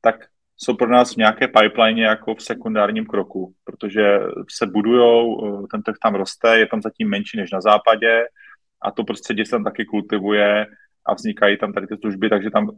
tak 0.00 0.24
jsou 0.56 0.76
pro 0.76 0.88
nás 0.88 1.14
v 1.14 1.16
nějaké 1.16 1.48
pipeline 1.48 2.02
jako 2.02 2.34
v 2.34 2.42
sekundárním 2.42 3.06
kroku, 3.06 3.54
protože 3.64 4.18
se 4.50 4.66
budujou, 4.66 5.66
ten 5.66 5.82
trh 5.82 5.96
tam 6.02 6.14
roste, 6.14 6.58
je 6.58 6.66
tam 6.66 6.82
zatím 6.82 7.08
menší 7.08 7.36
než 7.36 7.50
na 7.50 7.60
západě 7.60 8.24
a 8.82 8.90
to 8.90 9.04
prostředí 9.04 9.44
se 9.44 9.50
tam 9.50 9.64
taky 9.64 9.84
kultivuje 9.84 10.66
a 11.08 11.14
vznikají 11.14 11.58
tam 11.58 11.72
tady 11.72 11.86
ty 11.86 11.96
služby, 11.96 12.28
takže 12.28 12.50
tam 12.50 12.70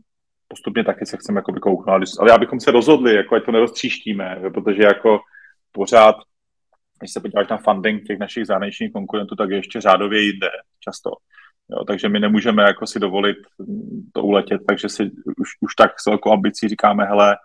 postupně 0.48 0.84
taky 0.84 1.06
se 1.06 1.16
chceme 1.16 1.38
jako 1.38 1.52
kouknout. 1.52 2.02
Ale 2.20 2.32
abychom 2.32 2.60
se 2.60 2.70
rozhodli, 2.70 3.14
jako 3.14 3.34
ať 3.34 3.44
to 3.44 3.52
neroztříštíme, 3.52 4.40
protože 4.52 4.82
jako 4.82 5.20
pořád, 5.72 6.16
když 6.98 7.12
se 7.12 7.20
podíváš 7.20 7.48
na 7.48 7.56
funding 7.56 8.06
těch 8.06 8.18
našich 8.18 8.46
zahraničních 8.46 8.92
konkurentů, 8.92 9.36
tak 9.36 9.50
je 9.50 9.56
ještě 9.56 9.80
řádově 9.80 10.20
jinde 10.20 10.50
často. 10.80 11.10
Jo, 11.70 11.84
takže 11.84 12.08
my 12.08 12.20
nemůžeme 12.20 12.62
jako 12.62 12.86
si 12.86 13.00
dovolit 13.00 13.36
to 14.12 14.22
uletět, 14.22 14.60
takže 14.68 14.88
si 14.88 15.10
už, 15.38 15.48
už 15.60 15.74
tak 15.74 16.00
s 16.00 16.06
velkou 16.06 16.32
ambicí 16.32 16.68
říkáme, 16.68 17.04
hele, 17.04 17.36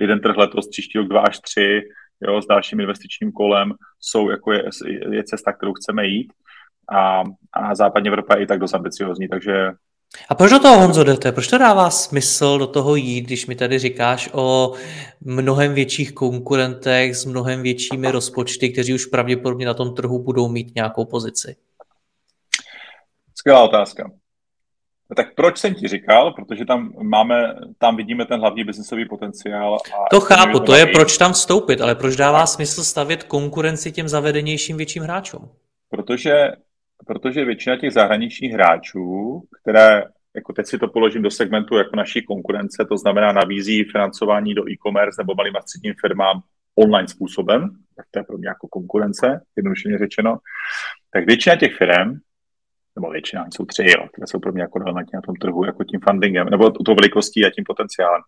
jeden 0.00 0.20
trh 0.20 0.36
letos, 0.36 0.68
příští 0.68 0.98
rok 0.98 1.08
dva 1.08 1.20
až 1.20 1.40
tři, 1.40 1.82
jo, 2.20 2.42
s 2.42 2.46
dalším 2.46 2.80
investičním 2.80 3.32
kolem 3.32 3.72
jsou 4.00 4.30
jako 4.30 4.52
je, 4.52 4.64
je 5.10 5.24
cesta, 5.24 5.52
kterou 5.52 5.72
chceme 5.72 6.06
jít 6.06 6.32
a, 6.92 7.22
a 7.52 7.74
západní 7.74 8.08
Evropa 8.08 8.36
je 8.36 8.42
i 8.42 8.46
tak 8.46 8.58
dost 8.58 8.74
ambiciozní, 8.74 9.28
takže 9.28 9.70
a 10.28 10.34
proč 10.34 10.50
do 10.50 10.58
toho, 10.58 10.80
Honzo, 10.80 11.04
jdete? 11.04 11.32
Proč 11.32 11.48
to 11.48 11.58
dává 11.58 11.90
smysl 11.90 12.58
do 12.58 12.66
toho 12.66 12.96
jít, 12.96 13.22
když 13.22 13.46
mi 13.46 13.54
tady 13.54 13.78
říkáš 13.78 14.30
o 14.32 14.72
mnohem 15.20 15.74
větších 15.74 16.12
konkurentech 16.12 17.16
s 17.16 17.24
mnohem 17.24 17.62
většími 17.62 18.10
rozpočty, 18.10 18.70
kteří 18.70 18.94
už 18.94 19.06
pravděpodobně 19.06 19.66
na 19.66 19.74
tom 19.74 19.94
trhu 19.94 20.18
budou 20.18 20.48
mít 20.48 20.74
nějakou 20.74 21.04
pozici? 21.04 21.56
Skvělá 23.34 23.62
otázka. 23.62 24.10
Tak 25.16 25.34
proč 25.34 25.58
jsem 25.58 25.74
ti 25.74 25.88
říkal? 25.88 26.32
Protože 26.32 26.64
tam 26.64 26.92
máme, 27.02 27.54
tam 27.78 27.96
vidíme 27.96 28.26
ten 28.26 28.40
hlavní 28.40 28.64
biznesový 28.64 29.08
potenciál. 29.08 29.74
A 29.74 30.08
to 30.10 30.20
chápu, 30.20 30.60
to 30.60 30.74
je 30.74 30.86
proč 30.86 31.18
tam 31.18 31.32
vstoupit, 31.32 31.80
ale 31.80 31.94
proč 31.94 32.16
dává 32.16 32.46
smysl 32.46 32.84
stavět 32.84 33.22
konkurenci 33.22 33.92
těm 33.92 34.08
zavedenějším 34.08 34.76
větším 34.76 35.02
hráčům? 35.02 35.50
Protože 35.90 36.32
protože 37.06 37.44
většina 37.44 37.76
těch 37.76 37.92
zahraničních 37.92 38.52
hráčů, 38.52 39.42
které, 39.62 40.04
jako 40.34 40.52
teď 40.52 40.66
si 40.66 40.78
to 40.78 40.88
položím 40.88 41.22
do 41.22 41.30
segmentu 41.30 41.76
jako 41.76 41.96
naší 41.96 42.22
konkurence, 42.22 42.84
to 42.88 42.96
znamená 42.96 43.32
nabízí 43.32 43.84
financování 43.84 44.54
do 44.54 44.70
e-commerce 44.70 45.22
nebo 45.22 45.34
malým 45.34 45.56
a 45.56 45.62
středním 45.62 45.94
firmám 46.00 46.42
online 46.74 47.08
způsobem, 47.08 47.68
tak 47.96 48.06
to 48.10 48.18
je 48.18 48.24
pro 48.24 48.38
mě 48.38 48.48
jako 48.48 48.68
konkurence, 48.68 49.40
jednoduše 49.56 49.98
řečeno, 49.98 50.38
tak 51.10 51.26
většina 51.26 51.56
těch 51.56 51.76
firm, 51.76 52.14
nebo 52.96 53.10
většina, 53.10 53.46
jsou 53.54 53.64
tři, 53.64 53.82
jo, 53.82 54.08
které 54.12 54.26
jsou 54.26 54.40
pro 54.40 54.52
mě 54.52 54.62
jako 54.62 54.78
relevantní 54.78 55.10
na 55.14 55.20
tom 55.20 55.34
trhu, 55.36 55.64
jako 55.64 55.84
tím 55.84 56.00
fundingem, 56.00 56.46
nebo 56.50 56.70
tou 56.70 56.94
velikostí 56.94 57.46
a 57.46 57.50
tím 57.50 57.64
potenciálem, 57.64 58.22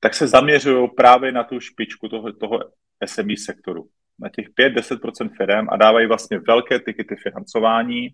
tak 0.00 0.14
se 0.14 0.26
zaměřují 0.26 0.88
právě 0.96 1.32
na 1.32 1.44
tu 1.44 1.60
špičku 1.60 2.08
toho, 2.08 2.32
toho 2.32 2.58
SME 3.06 3.36
sektoru 3.36 3.88
na 4.18 4.28
těch 4.28 4.46
5-10% 4.48 5.30
firm 5.36 5.66
a 5.70 5.76
dávají 5.76 6.06
vlastně 6.06 6.38
velké 6.38 6.78
tikety 6.78 7.16
financování 7.16 8.08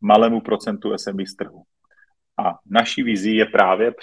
malému 0.00 0.40
procentu 0.40 0.92
SMB 0.96 1.20
z 1.20 1.36
trhu. 1.36 1.62
A 2.38 2.58
naší 2.70 3.02
vizí 3.02 3.36
je 3.36 3.46
právě, 3.46 3.94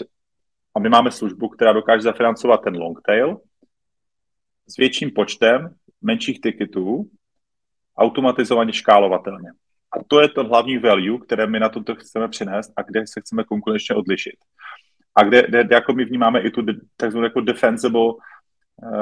a 0.75 0.79
my 0.79 0.89
máme 0.89 1.11
službu, 1.11 1.49
která 1.49 1.73
dokáže 1.73 2.01
zafinancovat 2.01 2.61
ten 2.63 2.77
long 2.77 3.01
tail 3.05 3.41
s 4.67 4.77
větším 4.77 5.11
počtem 5.11 5.75
menších 6.01 6.41
tiketů, 6.41 7.09
automatizovaně 7.97 8.73
škálovatelně. 8.73 9.49
A 9.91 10.03
to 10.07 10.21
je 10.21 10.29
ten 10.29 10.47
hlavní 10.47 10.77
value, 10.77 11.19
které 11.19 11.47
my 11.47 11.59
na 11.59 11.69
to 11.69 11.95
chceme 11.95 12.27
přinést 12.27 12.73
a 12.75 12.81
kde 12.81 13.07
se 13.07 13.21
chceme 13.21 13.43
konkurenčně 13.43 13.95
odlišit. 13.95 14.35
A 15.15 15.23
kde, 15.23 15.47
kde, 15.47 15.63
kde 15.63 15.75
jako 15.75 15.93
my 15.93 16.05
vnímáme 16.05 16.41
i 16.41 16.51
tu 16.51 16.65
takzvanou 16.97 17.25
jako 17.25 17.41
defensible 17.41 18.13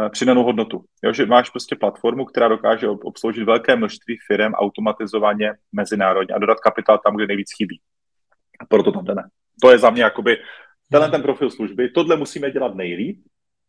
přidanou 0.10 0.43
hodnotu. 0.43 0.84
Jo, 1.03 1.13
že 1.13 1.25
máš 1.25 1.49
prostě 1.49 1.75
platformu, 1.75 2.25
která 2.25 2.47
dokáže 2.47 2.88
obsloužit 2.88 3.43
velké 3.43 3.75
množství 3.75 4.17
firm 4.27 4.53
automatizovaně 4.53 5.53
mezinárodně 5.71 6.36
a 6.36 6.39
dodat 6.39 6.60
kapitál 6.60 6.97
tam, 6.97 7.15
kde 7.15 7.27
nejvíc 7.27 7.49
chybí. 7.57 7.79
A 8.60 8.65
proto 8.65 8.91
tam 8.91 9.05
jdeme. 9.05 9.21
To 9.62 9.71
je 9.71 9.77
za 9.77 9.89
mě 9.89 10.03
jakoby 10.03 10.38
tenhle 10.91 11.10
ten 11.12 11.21
profil 11.21 11.49
služby. 11.49 11.89
Tohle 11.89 12.17
musíme 12.17 12.51
dělat 12.51 12.75
nejlíp, 12.75 13.23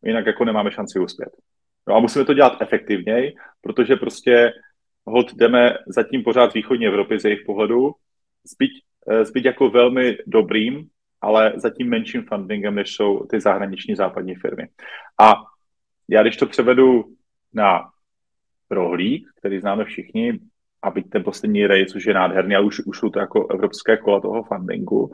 jinak 0.05 0.27
jako 0.27 0.45
nemáme 0.45 0.71
šanci 0.71 0.99
uspět. 0.99 1.29
No 1.89 1.95
a 1.95 2.01
musíme 2.01 2.25
to 2.25 2.35
dělat 2.35 2.63
efektivněji, 2.63 3.35
protože 3.61 3.97
prostě 3.97 4.53
hod 5.07 5.35
jdeme 5.35 5.75
zatím 5.87 6.23
pořád 6.23 6.51
z 6.51 6.55
východní 6.55 6.87
Evropy 6.87 7.19
z 7.19 7.25
jejich 7.25 7.43
pohledu, 7.47 7.93
zbyť, 8.45 8.71
eh, 9.11 9.25
zbyt 9.25 9.45
jako 9.45 9.71
velmi 9.71 10.19
dobrým, 10.27 10.89
ale 11.21 11.53
zatím 11.57 11.89
menším 11.89 12.25
fundingem, 12.25 12.75
než 12.75 12.95
jsou 12.95 13.27
ty 13.27 13.41
zahraniční 13.41 13.95
západní 13.95 14.35
firmy. 14.35 14.69
A 15.21 15.35
já 16.09 16.23
když 16.23 16.37
to 16.37 16.47
převedu 16.47 17.05
na 17.53 17.91
rohlík, 18.71 19.29
který 19.37 19.61
známe 19.61 19.85
všichni, 19.85 20.41
a 20.83 20.91
byť 20.91 21.11
ten 21.11 21.25
poslední 21.25 21.67
rej, 21.67 21.87
což 21.87 22.05
je 22.05 22.15
nádherný, 22.15 22.57
a 22.57 22.61
už, 22.61 22.81
jsou 22.95 23.11
to 23.11 23.19
jako 23.19 23.47
evropské 23.49 23.97
kola 23.97 24.21
toho 24.21 24.43
fundingu, 24.43 25.13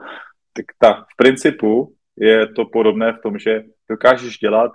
tak 0.53 0.66
ta, 0.79 0.94
v 0.94 1.16
principu 1.16 1.94
je 2.16 2.46
to 2.46 2.64
podobné 2.64 3.12
v 3.12 3.22
tom, 3.22 3.38
že 3.38 3.62
dokážeš 3.90 4.38
dělat 4.38 4.72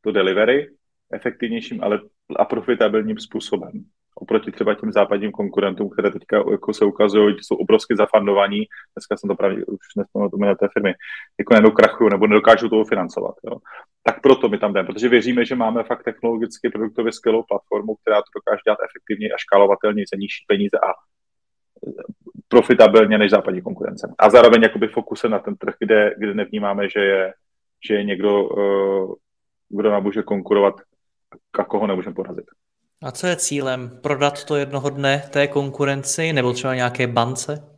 to 0.00 0.12
delivery 0.12 0.70
efektivnějším 1.12 1.84
ale 1.84 2.00
a 2.36 2.44
profitabilním 2.44 3.18
způsobem 3.18 3.72
oproti 4.20 4.52
třeba 4.52 4.74
těm 4.74 4.92
západním 4.92 5.32
konkurentům, 5.32 5.90
které 5.90 6.10
teďka 6.10 6.36
jako 6.50 6.74
se 6.74 6.84
ukazují, 6.84 7.34
že 7.34 7.40
jsou 7.42 7.56
obrovsky 7.56 7.96
zafandovaní, 7.96 8.64
dneska 8.96 9.16
jsem 9.16 9.28
to 9.28 9.34
právě 9.34 9.64
už 9.64 9.78
nespomněl 9.96 10.56
té 10.56 10.68
firmy, 10.72 10.94
jako 11.38 11.54
najednou 11.54 12.08
nebo 12.08 12.26
nedokážou 12.26 12.68
toho 12.68 12.84
financovat. 12.84 13.34
Jo. 13.44 13.56
Tak 14.02 14.22
proto 14.22 14.48
my 14.48 14.58
tam 14.58 14.72
jdeme, 14.72 14.86
protože 14.86 15.08
věříme, 15.08 15.44
že 15.44 15.54
máme 15.54 15.82
fakt 15.82 16.04
technologicky 16.04 16.70
produktově 16.70 17.12
skvělou 17.12 17.42
platformu, 17.48 17.94
která 17.94 18.16
to 18.16 18.30
dokáže 18.34 18.60
dělat 18.66 18.78
efektivně 18.88 19.28
a 19.28 19.38
škálovatelně 19.38 20.04
za 20.12 20.16
nižší 20.18 20.44
peníze 20.48 20.76
a 20.78 20.90
profitabilně 22.48 23.18
než 23.18 23.30
západní 23.30 23.62
konkurence. 23.62 24.14
A 24.18 24.30
zároveň 24.30 24.62
jakoby 24.62 24.88
fokusem 24.88 25.30
na 25.30 25.38
ten 25.38 25.56
trh, 25.56 25.74
kde, 25.80 26.14
kde 26.18 26.34
nevnímáme, 26.34 26.88
že 26.88 27.00
je, 27.00 27.34
že 27.88 27.94
je 27.94 28.04
někdo, 28.04 28.44
uh, 28.44 29.14
kdo 29.68 29.90
nám 29.90 30.02
může 30.02 30.22
konkurovat 30.22 30.74
a 31.58 31.64
koho 31.64 31.86
nemůžeme 31.86 32.14
porazit. 32.14 32.44
A 33.02 33.12
co 33.12 33.26
je 33.26 33.36
cílem? 33.36 34.00
Prodat 34.02 34.44
to 34.44 34.56
jednoho 34.56 34.90
dne 34.90 35.22
té 35.30 35.46
konkurenci 35.46 36.32
nebo 36.32 36.52
třeba 36.52 36.74
nějaké 36.74 37.06
bance? 37.06 37.76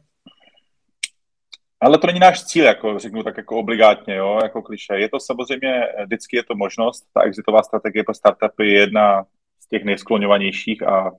Ale 1.80 1.98
to 1.98 2.06
není 2.06 2.20
náš 2.20 2.44
cíl, 2.44 2.64
jako 2.64 2.98
řeknu 2.98 3.22
tak 3.22 3.36
jako 3.36 3.56
obligátně, 3.56 4.14
jo, 4.14 4.38
jako 4.42 4.62
kliše. 4.62 4.94
Je 4.94 5.08
to 5.08 5.20
samozřejmě, 5.20 5.86
vždycky 6.04 6.36
je 6.36 6.42
to 6.42 6.54
možnost, 6.54 7.06
ta 7.14 7.22
exitová 7.22 7.62
strategie 7.62 8.04
pro 8.04 8.14
startupy 8.14 8.66
je 8.66 8.80
jedna 8.80 9.24
z 9.60 9.68
těch 9.68 9.84
nejskloňovanějších 9.84 10.82
a 10.82 11.10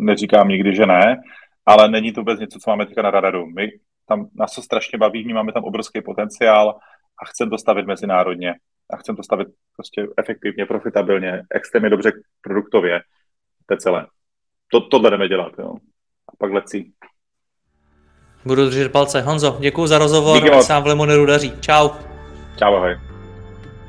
neříkám 0.00 0.48
nikdy, 0.48 0.74
že 0.76 0.86
ne, 0.86 1.22
ale 1.66 1.88
není 1.88 2.12
to 2.12 2.20
vůbec 2.20 2.40
něco, 2.40 2.58
co 2.58 2.70
máme 2.70 2.86
teďka 2.86 3.02
na 3.02 3.10
radaru. 3.10 3.46
My 3.46 3.72
tam 4.08 4.28
nás 4.34 4.54
to 4.54 4.62
strašně 4.62 4.98
baví, 4.98 5.24
my 5.24 5.32
máme 5.32 5.52
tam 5.52 5.64
obrovský 5.64 6.02
potenciál 6.02 6.78
a 7.22 7.24
chceme 7.24 7.50
to 7.50 7.58
stavit 7.58 7.86
mezinárodně 7.86 8.54
a 8.90 8.96
chceme 8.96 9.16
to 9.16 9.22
stavit 9.22 9.48
prostě 9.76 10.06
efektivně, 10.18 10.66
profitabilně, 10.66 11.42
extrémně 11.50 11.90
dobře 11.90 12.12
produktově 12.40 13.00
to 13.66 13.74
je 13.74 13.78
celé. 13.78 14.06
to, 14.72 14.80
tohle 14.80 15.10
jdeme 15.10 15.28
dělat, 15.28 15.52
jo. 15.58 15.74
A 16.28 16.32
pak 16.38 16.52
lecí. 16.52 16.92
Budu 18.44 18.64
držet 18.64 18.92
palce. 18.92 19.20
Honzo, 19.20 19.56
děkuji 19.60 19.86
za 19.86 19.98
rozhovor, 19.98 20.54
ať 20.54 20.62
se 20.62 20.72
vám 20.72 20.82
v 20.82 20.86
Lemoneru 20.86 21.26
daří. 21.26 21.52
Čau. 21.60 21.88
Čau, 22.58 22.74
ahoj. 22.74 23.11